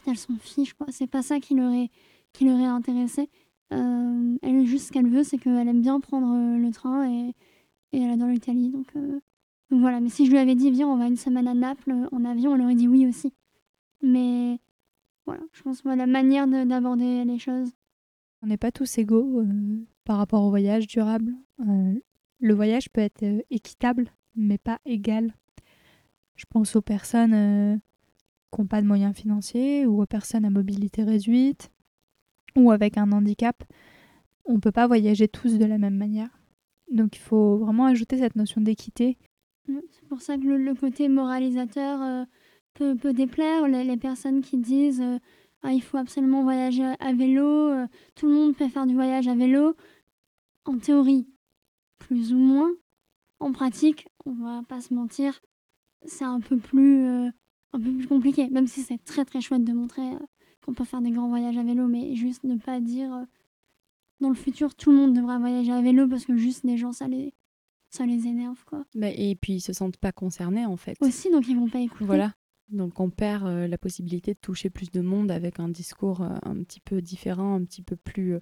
[0.07, 0.87] elle s'en fiche, quoi.
[0.89, 1.89] C'est pas ça qui l'aurait
[2.33, 3.29] qui l'aurait intéressée.
[3.73, 7.33] Euh, elle, juste ce qu'elle veut, c'est qu'elle aime bien prendre euh, le train et,
[7.91, 8.69] elle adore l'Italie.
[8.69, 9.19] Donc, euh,
[9.69, 11.93] donc voilà, mais si je lui avais dit, viens, on va une semaine à Naples
[12.11, 13.33] en avion, elle aurait dit oui aussi.
[14.01, 14.59] Mais
[15.25, 17.71] voilà, je pense que la manière de- d'aborder les choses.
[18.41, 19.43] On n'est pas tous égaux
[20.05, 21.33] par rapport au voyage durable.
[21.57, 25.33] Le voyage peut être équitable, mais pas égal.
[26.35, 27.77] Je pense aux personnes euh,
[28.51, 31.69] qui n'ont pas de moyens financiers ou aux personnes à mobilité réduite
[32.55, 33.63] ou avec un handicap.
[34.45, 36.29] On ne peut pas voyager tous de la même manière.
[36.91, 39.17] Donc il faut vraiment ajouter cette notion d'équité.
[39.67, 42.23] C'est pour ça que le, côté moralisateur euh,
[42.73, 43.67] peut, peut déplaire.
[43.67, 45.19] Les, personnes qui disent euh,
[45.61, 47.71] ah, il faut absolument voyager à, vélo,
[48.15, 49.75] tout le monde peut faire du voyage à vélo.
[50.65, 51.27] En théorie,
[51.99, 52.71] plus ou moins.
[53.39, 55.39] En pratique, on va pas se mentir,
[56.05, 57.29] c'est un peu plus, euh,
[57.73, 58.49] un peu plus compliqué.
[58.49, 60.19] Même si c'est très très chouette de montrer euh,
[60.63, 63.23] qu'on peut faire des grands voyages à vélo, mais juste ne pas dire euh,
[64.19, 66.91] dans le futur tout le monde devra voyager à vélo parce que juste des gens
[66.91, 67.33] ça les,
[67.89, 68.85] ça les énerve quoi.
[68.95, 70.97] Bah, et puis ils se sentent pas concernés en fait.
[71.01, 72.05] Aussi, donc ils vont pas écouter.
[72.05, 72.33] Voilà.
[72.69, 76.79] Donc on perd la possibilité de toucher plus de monde avec un discours un petit
[76.79, 78.37] peu différent, un petit peu plus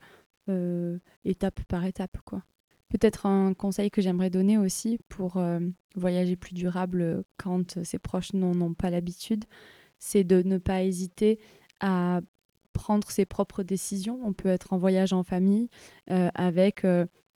[1.24, 2.44] étape par étape quoi.
[2.90, 5.60] Peut-être un conseil que j'aimerais donner aussi pour euh,
[5.96, 9.44] voyager plus durable euh, quand euh, ses proches n'en ont pas l'habitude,
[10.00, 11.40] c'est de ne pas hésiter
[11.82, 12.22] à
[12.72, 14.22] prendre ses propres décisions.
[14.24, 15.68] On peut être en voyage en famille
[16.08, 16.86] avec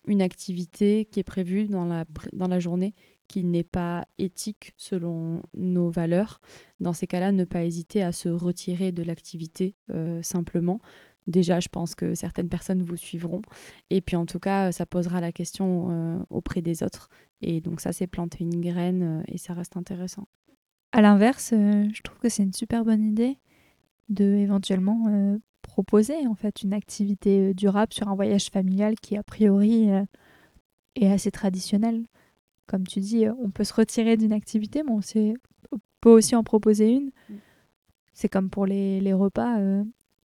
[0.05, 2.93] une activité qui est prévue dans la, dans la journée
[3.27, 6.41] qui n'est pas éthique selon nos valeurs.
[6.79, 9.75] Dans ces cas-là, ne pas hésiter à se retirer de l'activité
[10.21, 10.79] simplement
[11.31, 13.41] déjà, je pense que certaines personnes vous suivront.
[13.89, 17.09] Et puis, en tout cas, ça posera la question euh, auprès des autres.
[17.41, 20.27] Et donc, ça, c'est planter une graine euh, et ça reste intéressant.
[20.91, 23.37] À l'inverse, euh, je trouve que c'est une super bonne idée
[24.09, 29.87] de éventuellement proposer en fait une activité durable sur un voyage familial qui a priori
[30.95, 32.03] est assez traditionnel.
[32.67, 36.91] Comme tu dis, on peut se retirer d'une activité, mais on, peut aussi en proposer
[36.91, 37.11] une.
[37.29, 37.35] Mm.
[38.11, 39.59] C'est comme pour les, les repas.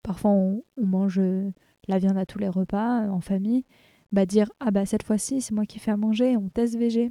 [0.06, 1.50] Parfois, on, mange euh,
[1.88, 3.64] la viande à tous les repas euh, en famille.
[4.12, 7.10] Bah dire ah bah cette fois-ci c'est moi qui fais à manger, on teste VG.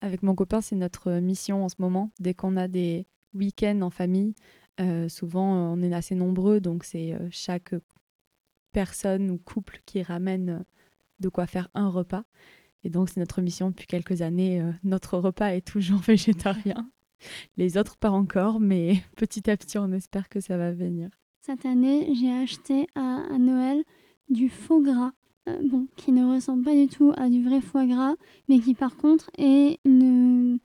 [0.00, 2.10] Avec mon copain, c'est notre mission en ce moment.
[2.18, 4.34] Dès qu'on a des week-ends en famille,
[4.80, 7.76] euh, souvent on est assez nombreux, donc c'est chaque
[8.72, 10.64] personne ou couple qui ramène
[11.20, 12.24] de quoi faire un repas.
[12.82, 14.60] Et donc c'est notre mission depuis quelques années.
[14.82, 16.90] notre repas est toujours végétarien.
[17.56, 21.08] Les autres pas encore, mais petit à petit on espère que ça va venir.
[21.44, 23.82] Cette année, j'ai acheté à, Noël
[24.28, 25.10] du faux gras.
[25.48, 28.14] Euh, bon, qui ne ressemble pas du tout à du vrai foie gras,
[28.48, 30.60] mais qui par contre est une,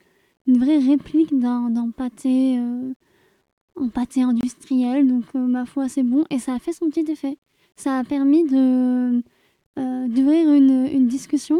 [0.45, 2.93] vraie réplique d'un pâté, euh,
[3.91, 5.07] pâté industriel.
[5.07, 6.25] Donc, euh, ma foi, c'est bon.
[6.29, 7.39] Et ça a fait son petit effet.
[7.75, 9.23] Ça a permis de
[9.75, 11.59] d'ouvrir une, une, discussion.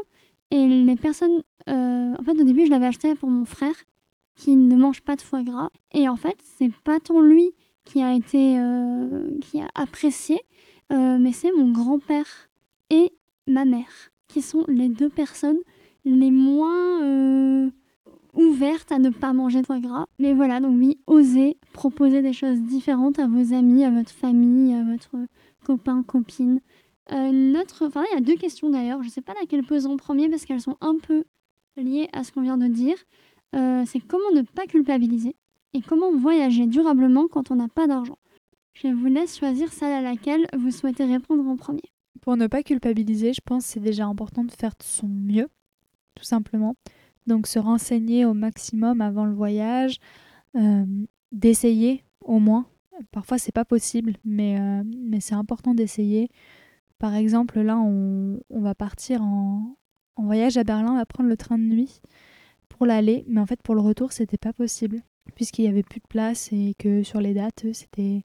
[0.51, 1.41] Et les personnes.
[1.67, 3.75] en fait, au début, je l'avais acheté pour mon frère,
[4.35, 5.71] qui ne mange pas de foie gras.
[5.91, 7.51] Et en fait, c'est pas tant lui
[7.87, 10.41] qui a été euh, qui a apprécié,
[10.91, 12.49] euh, mais c'est mon grand-père
[12.89, 13.13] et
[13.47, 15.59] ma mère qui sont les deux personnes
[16.03, 17.69] les moins euh,
[18.33, 20.05] ouvertes à ne pas manger de foie gras.
[20.19, 24.73] Mais voilà, donc oui, osez proposer des choses différentes à vos amis, à votre famille,
[24.73, 25.15] à votre
[25.65, 26.59] copain, copine.
[27.09, 29.01] notre, enfin, il y a deux questions d'ailleurs.
[29.01, 31.23] Je ne sais pas laquelle poser en premier parce qu'elles sont un peu
[31.77, 32.97] liées à ce qu'on vient de dire.
[33.53, 35.35] c'est comment ne pas culpabiliser?
[35.73, 38.17] Et comment voyager durablement quand on n'a pas d'argent?
[38.73, 41.81] Je vous laisse choisir celle à laquelle vous souhaitez répondre en premier.
[42.21, 45.47] Pour ne pas culpabiliser, je pense que c'est déjà important de faire de son mieux,
[46.15, 46.75] tout simplement.
[47.25, 49.97] Donc se renseigner au maximum avant le voyage,
[50.55, 50.85] euh,
[51.31, 52.65] d'essayer au moins.
[53.11, 56.29] Parfois c'est pas possible, mais, euh, mais c'est important d'essayer.
[56.99, 59.75] Par exemple, là on, va partir en,
[60.15, 62.01] en voyage à Berlin, on va prendre le train de nuit
[62.69, 65.01] pour l'aller, mais en fait pour le retour c'était pas possible
[65.35, 68.23] puisqu'il n'y avait plus de place et que sur les dates, c'était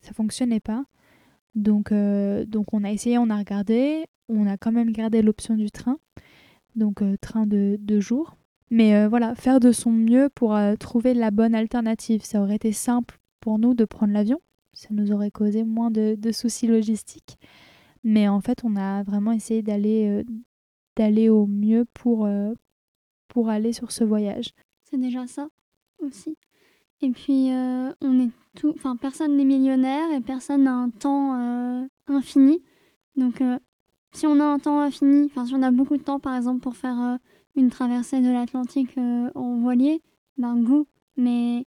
[0.00, 0.84] ça fonctionnait pas.
[1.54, 5.56] Donc, euh, donc on a essayé, on a regardé, on a quand même gardé l'option
[5.56, 5.98] du train,
[6.76, 8.36] donc euh, train de deux jours.
[8.70, 12.22] Mais euh, voilà, faire de son mieux pour trouver la bonne alternative.
[12.24, 14.40] Ça aurait été simple pour nous de prendre l'avion,
[14.72, 17.38] ça nous aurait causé moins de, de, soucis logistiques.
[18.04, 20.24] Mais en fait, on a vraiment essayé d'aller
[20.96, 22.28] d'aller au mieux pour,
[23.28, 24.52] pour aller sur ce voyage.
[24.82, 25.48] C'est déjà ça?
[26.00, 26.36] Aussi.
[27.00, 31.38] Et puis, euh, on est tout, enfin, personne n'est millionnaire et personne n'a un temps
[31.38, 32.60] euh, infini.
[33.16, 33.58] Donc, euh,
[34.12, 36.60] si on a un temps infini, enfin, si on a beaucoup de temps, par exemple,
[36.60, 37.18] pour faire
[37.54, 38.96] une traversée de l'Atlantique
[39.34, 40.02] en voilier,
[40.38, 40.88] ben, go.
[41.16, 41.64] Mais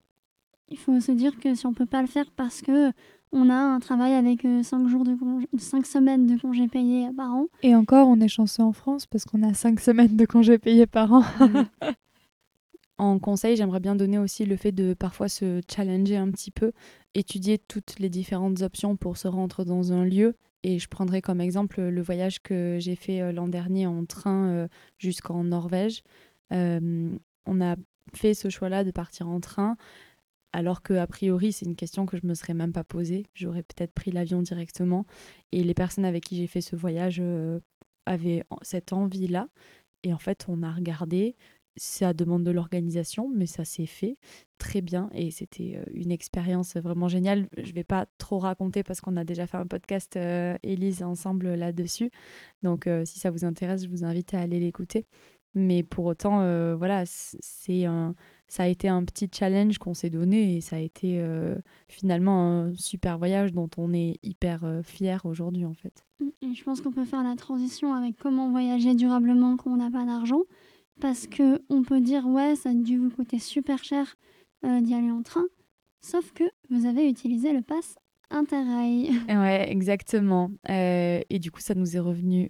[0.69, 2.91] il faut se dire que si on peut pas le faire parce que
[3.31, 5.15] on a un travail avec 5 jours de
[5.57, 7.45] 5 semaines de congés payés par an.
[7.61, 10.87] Et encore, on est chanceux en France parce qu'on a 5 semaines de congés payés
[10.87, 11.23] par an.
[12.99, 16.73] En conseil, j'aimerais bien donner aussi le fait de parfois se challenger un petit peu,
[17.15, 20.35] étudier toutes les différentes options pour se rendre dans un lieu.
[20.63, 24.49] Et je prendrai comme exemple le voyage que j'ai fait euh, l'an dernier en train
[24.49, 26.03] euh, jusqu'en Norvège.
[26.51, 27.09] Euh,
[27.45, 27.77] on a
[28.13, 29.77] fait ce choix-là de partir en train,
[30.51, 33.27] alors que a priori c'est une question que je me serais même pas posée.
[33.33, 35.05] J'aurais peut-être pris l'avion directement.
[35.53, 37.21] Et les personnes avec qui j'ai fait ce voyage
[38.05, 39.47] avaient cette envie-là.
[40.03, 41.35] Et en fait, on a regardé,
[41.79, 44.17] ça demande de l'organisation, mais ça s'est fait
[44.57, 47.47] très bien et c'était euh, une expérience vraiment géniale.
[47.57, 51.55] Je vais pas trop raconter parce qu'on a déjà fait un podcast, euh, Élise, ensemble
[51.55, 52.11] là-dessus.
[52.61, 55.05] Donc, euh, si ça vous intéresse, je vous invite à aller l'écouter.
[55.55, 58.13] Mais pour autant, voilà, c'est un,
[58.47, 61.25] ça a été un petit challenge qu'on s'est donné et ça a été
[61.88, 66.05] finalement un super voyage dont on est hyper fier aujourd'hui en fait.
[66.43, 70.05] Je pense qu'on peut faire la transition avec comment voyager durablement quand on n'a pas
[70.05, 70.43] d'argent
[71.00, 74.16] parce que on peut dire ouais ça a dû vous coûter super cher
[74.66, 75.45] euh, d'y aller en train,
[76.02, 77.95] sauf que vous avez utilisé le pass
[78.30, 79.12] Interrail.
[79.28, 80.52] Ouais, exactement.
[80.70, 82.50] Euh, et du coup, ça nous est revenu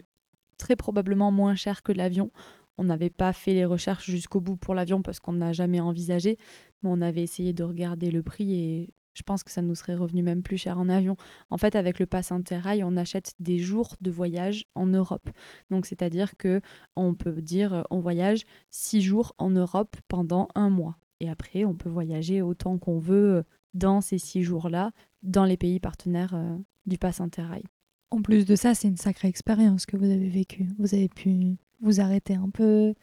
[0.57, 2.31] très probablement moins cher que l'avion.
[2.77, 6.37] On n'avait pas fait les recherches jusqu'au bout pour l'avion parce qu'on n'a jamais envisagé,
[6.81, 9.95] mais on avait essayé de regarder le prix et je pense que ça nous serait
[9.95, 11.15] revenu même plus cher en avion.
[11.49, 15.29] En fait, avec le pass Interrail, on achète des jours de voyage en Europe.
[15.69, 16.61] Donc, c'est-à-dire que
[16.95, 20.97] on peut dire euh, on voyage six jours en Europe pendant un mois.
[21.19, 23.43] Et après, on peut voyager autant qu'on veut euh,
[23.73, 24.91] dans ces six jours-là,
[25.21, 27.63] dans les pays partenaires euh, du pass Interrail.
[28.11, 30.67] En plus de ça, c'est une sacrée expérience que vous avez vécue.
[30.79, 32.93] Vous avez pu vous arrêter un peu,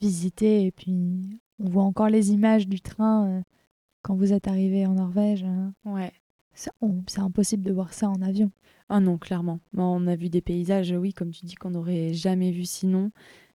[0.00, 3.42] visiter, et puis on voit encore les images du train
[4.02, 5.44] quand vous êtes arrivé en Norvège.
[5.44, 5.74] Hein.
[5.84, 6.12] Ouais.
[6.54, 6.70] C'est
[7.18, 8.50] impossible de voir ça en avion.
[8.88, 9.60] Ah non, clairement.
[9.76, 13.10] On a vu des paysages, oui, comme tu dis, qu'on n'aurait jamais vu sinon.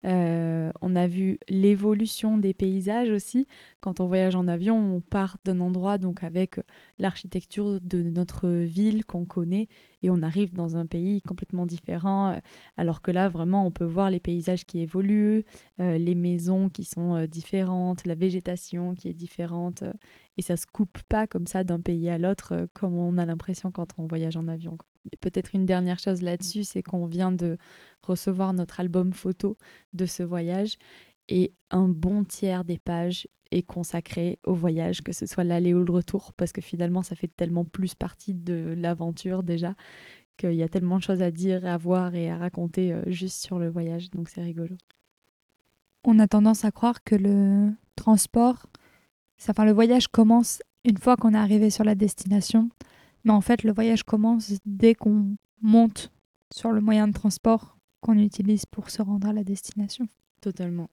[0.06, 3.48] Euh, on a vu l'évolution des paysages aussi.
[3.80, 6.60] Quand on voyage en avion, on part d'un endroit donc avec
[7.00, 9.68] l'architecture de notre ville qu'on connaît
[10.04, 12.34] et on arrive dans un pays complètement différent.
[12.34, 12.40] Euh,
[12.78, 15.44] alors que là, vraiment, on peut voir les paysages qui évoluent,
[15.80, 19.84] euh, les maisons qui sont différentes, la végétation qui est différente
[20.38, 23.72] et ça se coupe pas comme ça d'un pays à l'autre comme on a l'impression
[23.72, 24.78] quand on voyage en avion.
[25.22, 27.58] Peut-être une dernière chose là-dessus, c'est qu'on vient de
[28.02, 29.58] recevoir notre album photo
[29.94, 30.78] de ce voyage
[31.30, 35.84] et un bon tiers des pages est consacré au voyage, que ce soit l'aller ou
[35.84, 39.76] le retour, parce que finalement ça fait tellement plus partie de l'aventure déjà
[40.38, 43.42] qu'il y a tellement de choses à dire, à voir et à raconter euh, juste
[43.42, 44.76] sur le voyage, donc c'est rigolo.
[46.04, 48.68] On a tendance à croire que le transport,
[49.50, 52.70] enfin le voyage commence une fois qu'on est arrivé sur la destination,
[53.24, 56.12] mais en fait le voyage commence dès qu'on monte
[56.54, 60.08] sur le moyen de transport qu'on utilise pour se rendre à la destination.
[60.42, 60.90] Totalement.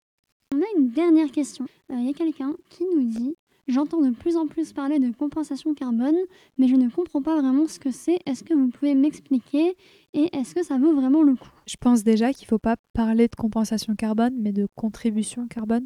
[0.54, 1.66] On a une dernière question.
[1.92, 3.36] Euh, il y a quelqu'un qui nous dit
[3.68, 6.18] J'entends de plus en plus parler de compensation carbone,
[6.58, 8.20] mais je ne comprends pas vraiment ce que c'est.
[8.26, 9.78] Est-ce que vous pouvez m'expliquer
[10.14, 11.50] et est-ce que ça vaut vraiment le coup?
[11.68, 15.86] Je pense déjà qu'il ne faut pas parler de compensation carbone, mais de contribution carbone,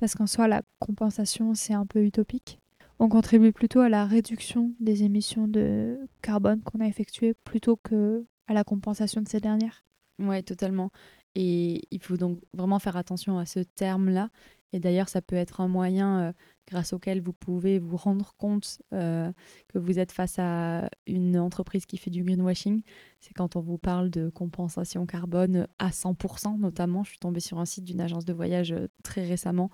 [0.00, 2.58] parce qu'en soi, la compensation, c'est un peu utopique.
[2.98, 8.24] On contribue plutôt à la réduction des émissions de carbone qu'on a effectuées plutôt que
[8.46, 9.84] à la compensation de ces dernières.
[10.18, 10.90] Oui, totalement.
[11.34, 14.30] Et il faut donc vraiment faire attention à ce terme-là.
[14.72, 16.32] Et d'ailleurs, ça peut être un moyen euh,
[16.68, 19.32] grâce auquel vous pouvez vous rendre compte euh,
[19.68, 22.82] que vous êtes face à une entreprise qui fait du greenwashing.
[23.18, 27.02] C'est quand on vous parle de compensation carbone à 100%, notamment.
[27.02, 29.70] Je suis tombée sur un site d'une agence de voyage euh, très récemment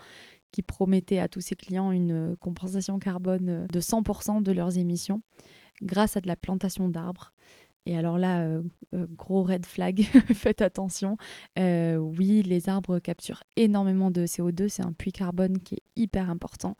[0.53, 5.21] qui promettait à tous ses clients une compensation carbone de 100% de leurs émissions
[5.83, 7.35] grâce à de la plantation d'arbres.
[7.87, 8.63] Et alors là, euh,
[8.95, 10.03] euh, gros red flag,
[10.35, 11.17] faites attention.
[11.59, 16.29] Euh, oui, les arbres capturent énormément de CO2, c'est un puits carbone qui est hyper
[16.29, 16.77] important.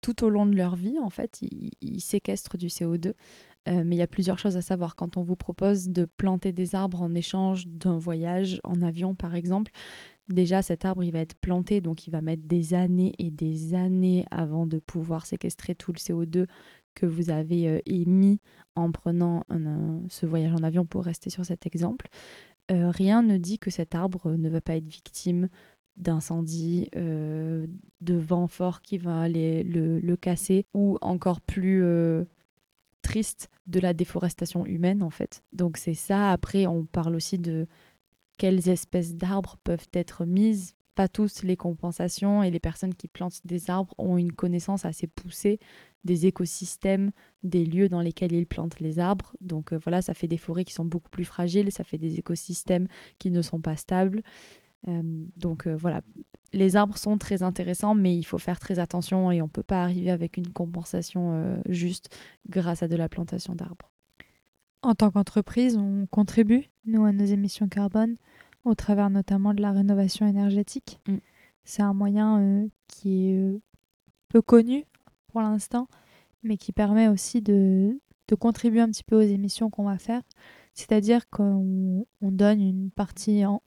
[0.00, 3.14] Tout au long de leur vie, en fait, ils, séquestrent du CO2.
[3.66, 4.94] mais il y a plusieurs choses à savoir.
[4.94, 9.34] Quand on vous propose de planter des arbres en échange d'un voyage en avion, par
[9.34, 9.72] exemple,
[10.28, 13.74] déjà cet arbre, il va être planté, donc il va mettre des années et des
[13.74, 16.46] années avant de pouvoir séquestrer tout le CO2
[16.98, 18.40] que vous avez euh, émis
[18.74, 19.44] en prenant
[20.08, 22.08] ce voyage en avion pour rester sur cet exemple,
[22.70, 25.48] euh, rien ne dit que cet arbre ne va pas être victime
[25.96, 27.66] d'incendie, euh,
[28.00, 31.84] de vent fort qui va aller le, casser, ou encore plus
[33.02, 35.42] triste, de la déforestation humaine en fait.
[35.52, 37.66] Donc c'est ça, après on parle aussi de
[38.38, 40.74] quelles espèces d'arbres peuvent être mises.
[40.98, 45.06] Pas tous les compensations et les personnes qui plantent des arbres ont une connaissance assez
[45.06, 45.60] poussée
[46.02, 47.12] des écosystèmes,
[47.44, 49.36] des lieux dans lesquels ils plantent les arbres.
[49.40, 52.18] Donc euh, voilà, ça fait des forêts qui sont beaucoup plus fragiles, ça fait des
[52.18, 52.88] écosystèmes
[53.20, 54.24] qui ne sont pas stables.
[54.88, 56.00] Euh, donc euh, voilà,
[56.52, 59.62] les arbres sont très intéressants, mais il faut faire très attention et on ne peut
[59.62, 62.12] pas arriver avec une compensation juste
[62.48, 63.92] grâce à de la plantation d'arbres.
[64.82, 68.16] En tant qu'entreprise, on contribue, nous, à nos émissions carbone,
[68.64, 71.00] au travers notamment de la rénovation énergétique.
[71.06, 71.16] Mm.
[71.64, 73.60] C'est un moyen qui est
[74.28, 74.84] peu connu
[75.28, 75.88] pour l'instant,
[76.42, 80.22] mais qui permet aussi de, de, contribuer un petit peu aux émissions qu'on va faire.
[80.74, 83.62] C'est-à-dire qu'on on donne une partie, en,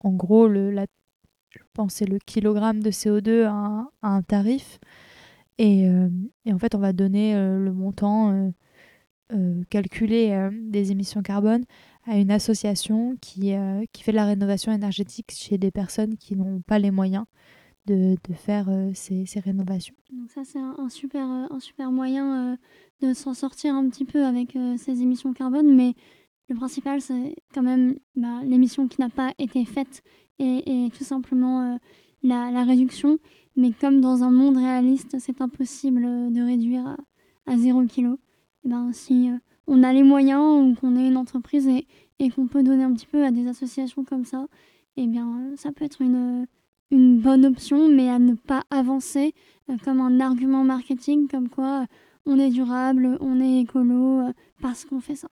[0.00, 0.86] en gros, le, la,
[1.50, 4.78] je pense le kilogramme de CO2 à, un tarif.
[5.58, 6.08] Et, euh,
[6.44, 8.52] et, en fait, on va donner euh, le montant
[9.32, 11.64] euh, calculé des émissions carbone
[12.08, 13.52] à une association qui,
[13.92, 17.24] qui fait de la rénovation énergétique chez des personnes qui n'ont pas les moyens
[17.88, 19.94] de, de faire euh, ces, ces, rénovations.
[20.12, 22.56] Donc ça c'est un, super, euh, un super moyen euh,
[23.00, 25.94] de s'en sortir un petit peu avec ces émissions carbone, mais
[26.48, 30.02] le principal c'est quand même bah, l'émission qui n'a pas été faite
[30.38, 31.78] et, et tout simplement
[32.22, 33.18] la, la, réduction.
[33.56, 36.02] Mais comme dans un monde réaliste, c'est impossible
[36.32, 38.14] de réduire à, à 0 kg.
[38.64, 39.30] Et ben, si
[39.68, 43.06] on a les moyens ou qu'on est une entreprise et, qu'on peut donner un petit
[43.06, 44.46] peu à des associations comme ça,
[44.96, 46.46] eh bien ça peut être une
[47.20, 49.34] bonne option, mais à ne pas avancer
[49.70, 51.86] euh, comme un argument marketing, comme quoi euh,
[52.26, 55.28] on est durable, on est écolo, euh, parce qu'on fait ça.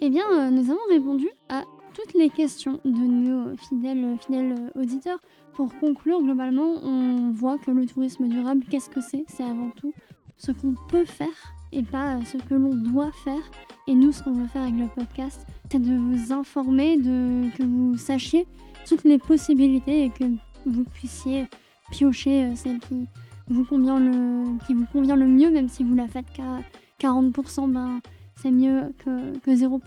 [0.00, 1.64] Eh bien, nous avons répondu à
[1.94, 5.20] toutes les questions de nos fidèles auditeurs.
[5.54, 9.24] Pour conclure, globalement, on voit que le tourisme durable, qu'est-ce que c'est?
[9.26, 9.94] C'est avant tout
[10.38, 13.50] ce qu'on peut faire et pas ce que l'on doit faire.
[13.86, 17.62] Et nous, ce qu'on veut faire avec le podcast, c'est de vous informer, de, que
[17.62, 18.46] vous sachiez
[18.86, 20.24] toutes les possibilités et que
[20.64, 21.46] vous puissiez
[21.90, 23.06] piocher celle qui
[23.48, 26.60] vous convient le, qui vous convient le mieux, même si vous la faites qu'à
[27.00, 28.00] 40%, ben,
[28.36, 29.80] c'est mieux que, que 0%.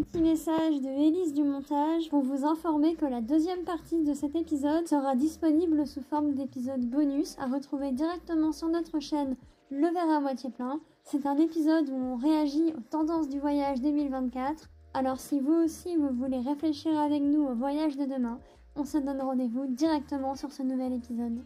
[0.00, 4.34] Petit message de Élise du montage pour vous informer que la deuxième partie de cet
[4.34, 9.36] épisode sera disponible sous forme d'épisode bonus à retrouver directement sur notre chaîne
[9.70, 10.80] Le verre à moitié plein.
[11.04, 14.70] C'est un épisode où on réagit aux tendances du voyage 2024.
[14.94, 18.38] Alors si vous aussi vous voulez réfléchir avec nous au voyage de demain,
[18.76, 21.44] on se donne rendez-vous directement sur ce nouvel épisode.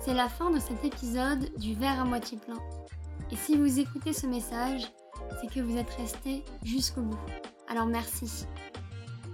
[0.00, 2.58] C'est la fin de cet épisode du verre à moitié plein.
[3.30, 4.92] Et si vous écoutez ce message,
[5.40, 7.18] c'est que vous êtes resté jusqu'au bout.
[7.68, 8.46] Alors merci.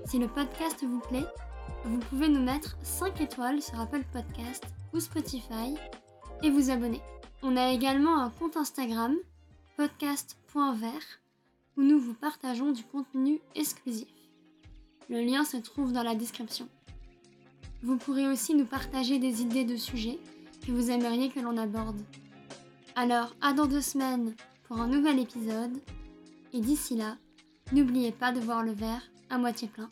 [0.05, 1.27] Si le podcast vous plaît,
[1.85, 5.75] vous pouvez nous mettre 5 étoiles sur Apple Podcast ou Spotify
[6.43, 7.01] et vous abonner.
[7.43, 9.17] On a également un compte Instagram,
[9.77, 11.21] podcast.vert,
[11.77, 14.09] où nous vous partageons du contenu exclusif.
[15.09, 16.69] Le lien se trouve dans la description.
[17.83, 20.19] Vous pourrez aussi nous partager des idées de sujets
[20.67, 22.01] que vous aimeriez que l'on aborde.
[22.97, 24.35] Alors, à dans deux semaines
[24.67, 25.81] pour un nouvel épisode.
[26.53, 27.17] Et d'ici là,
[27.73, 29.89] n'oubliez pas de voir le verre à moitié plein.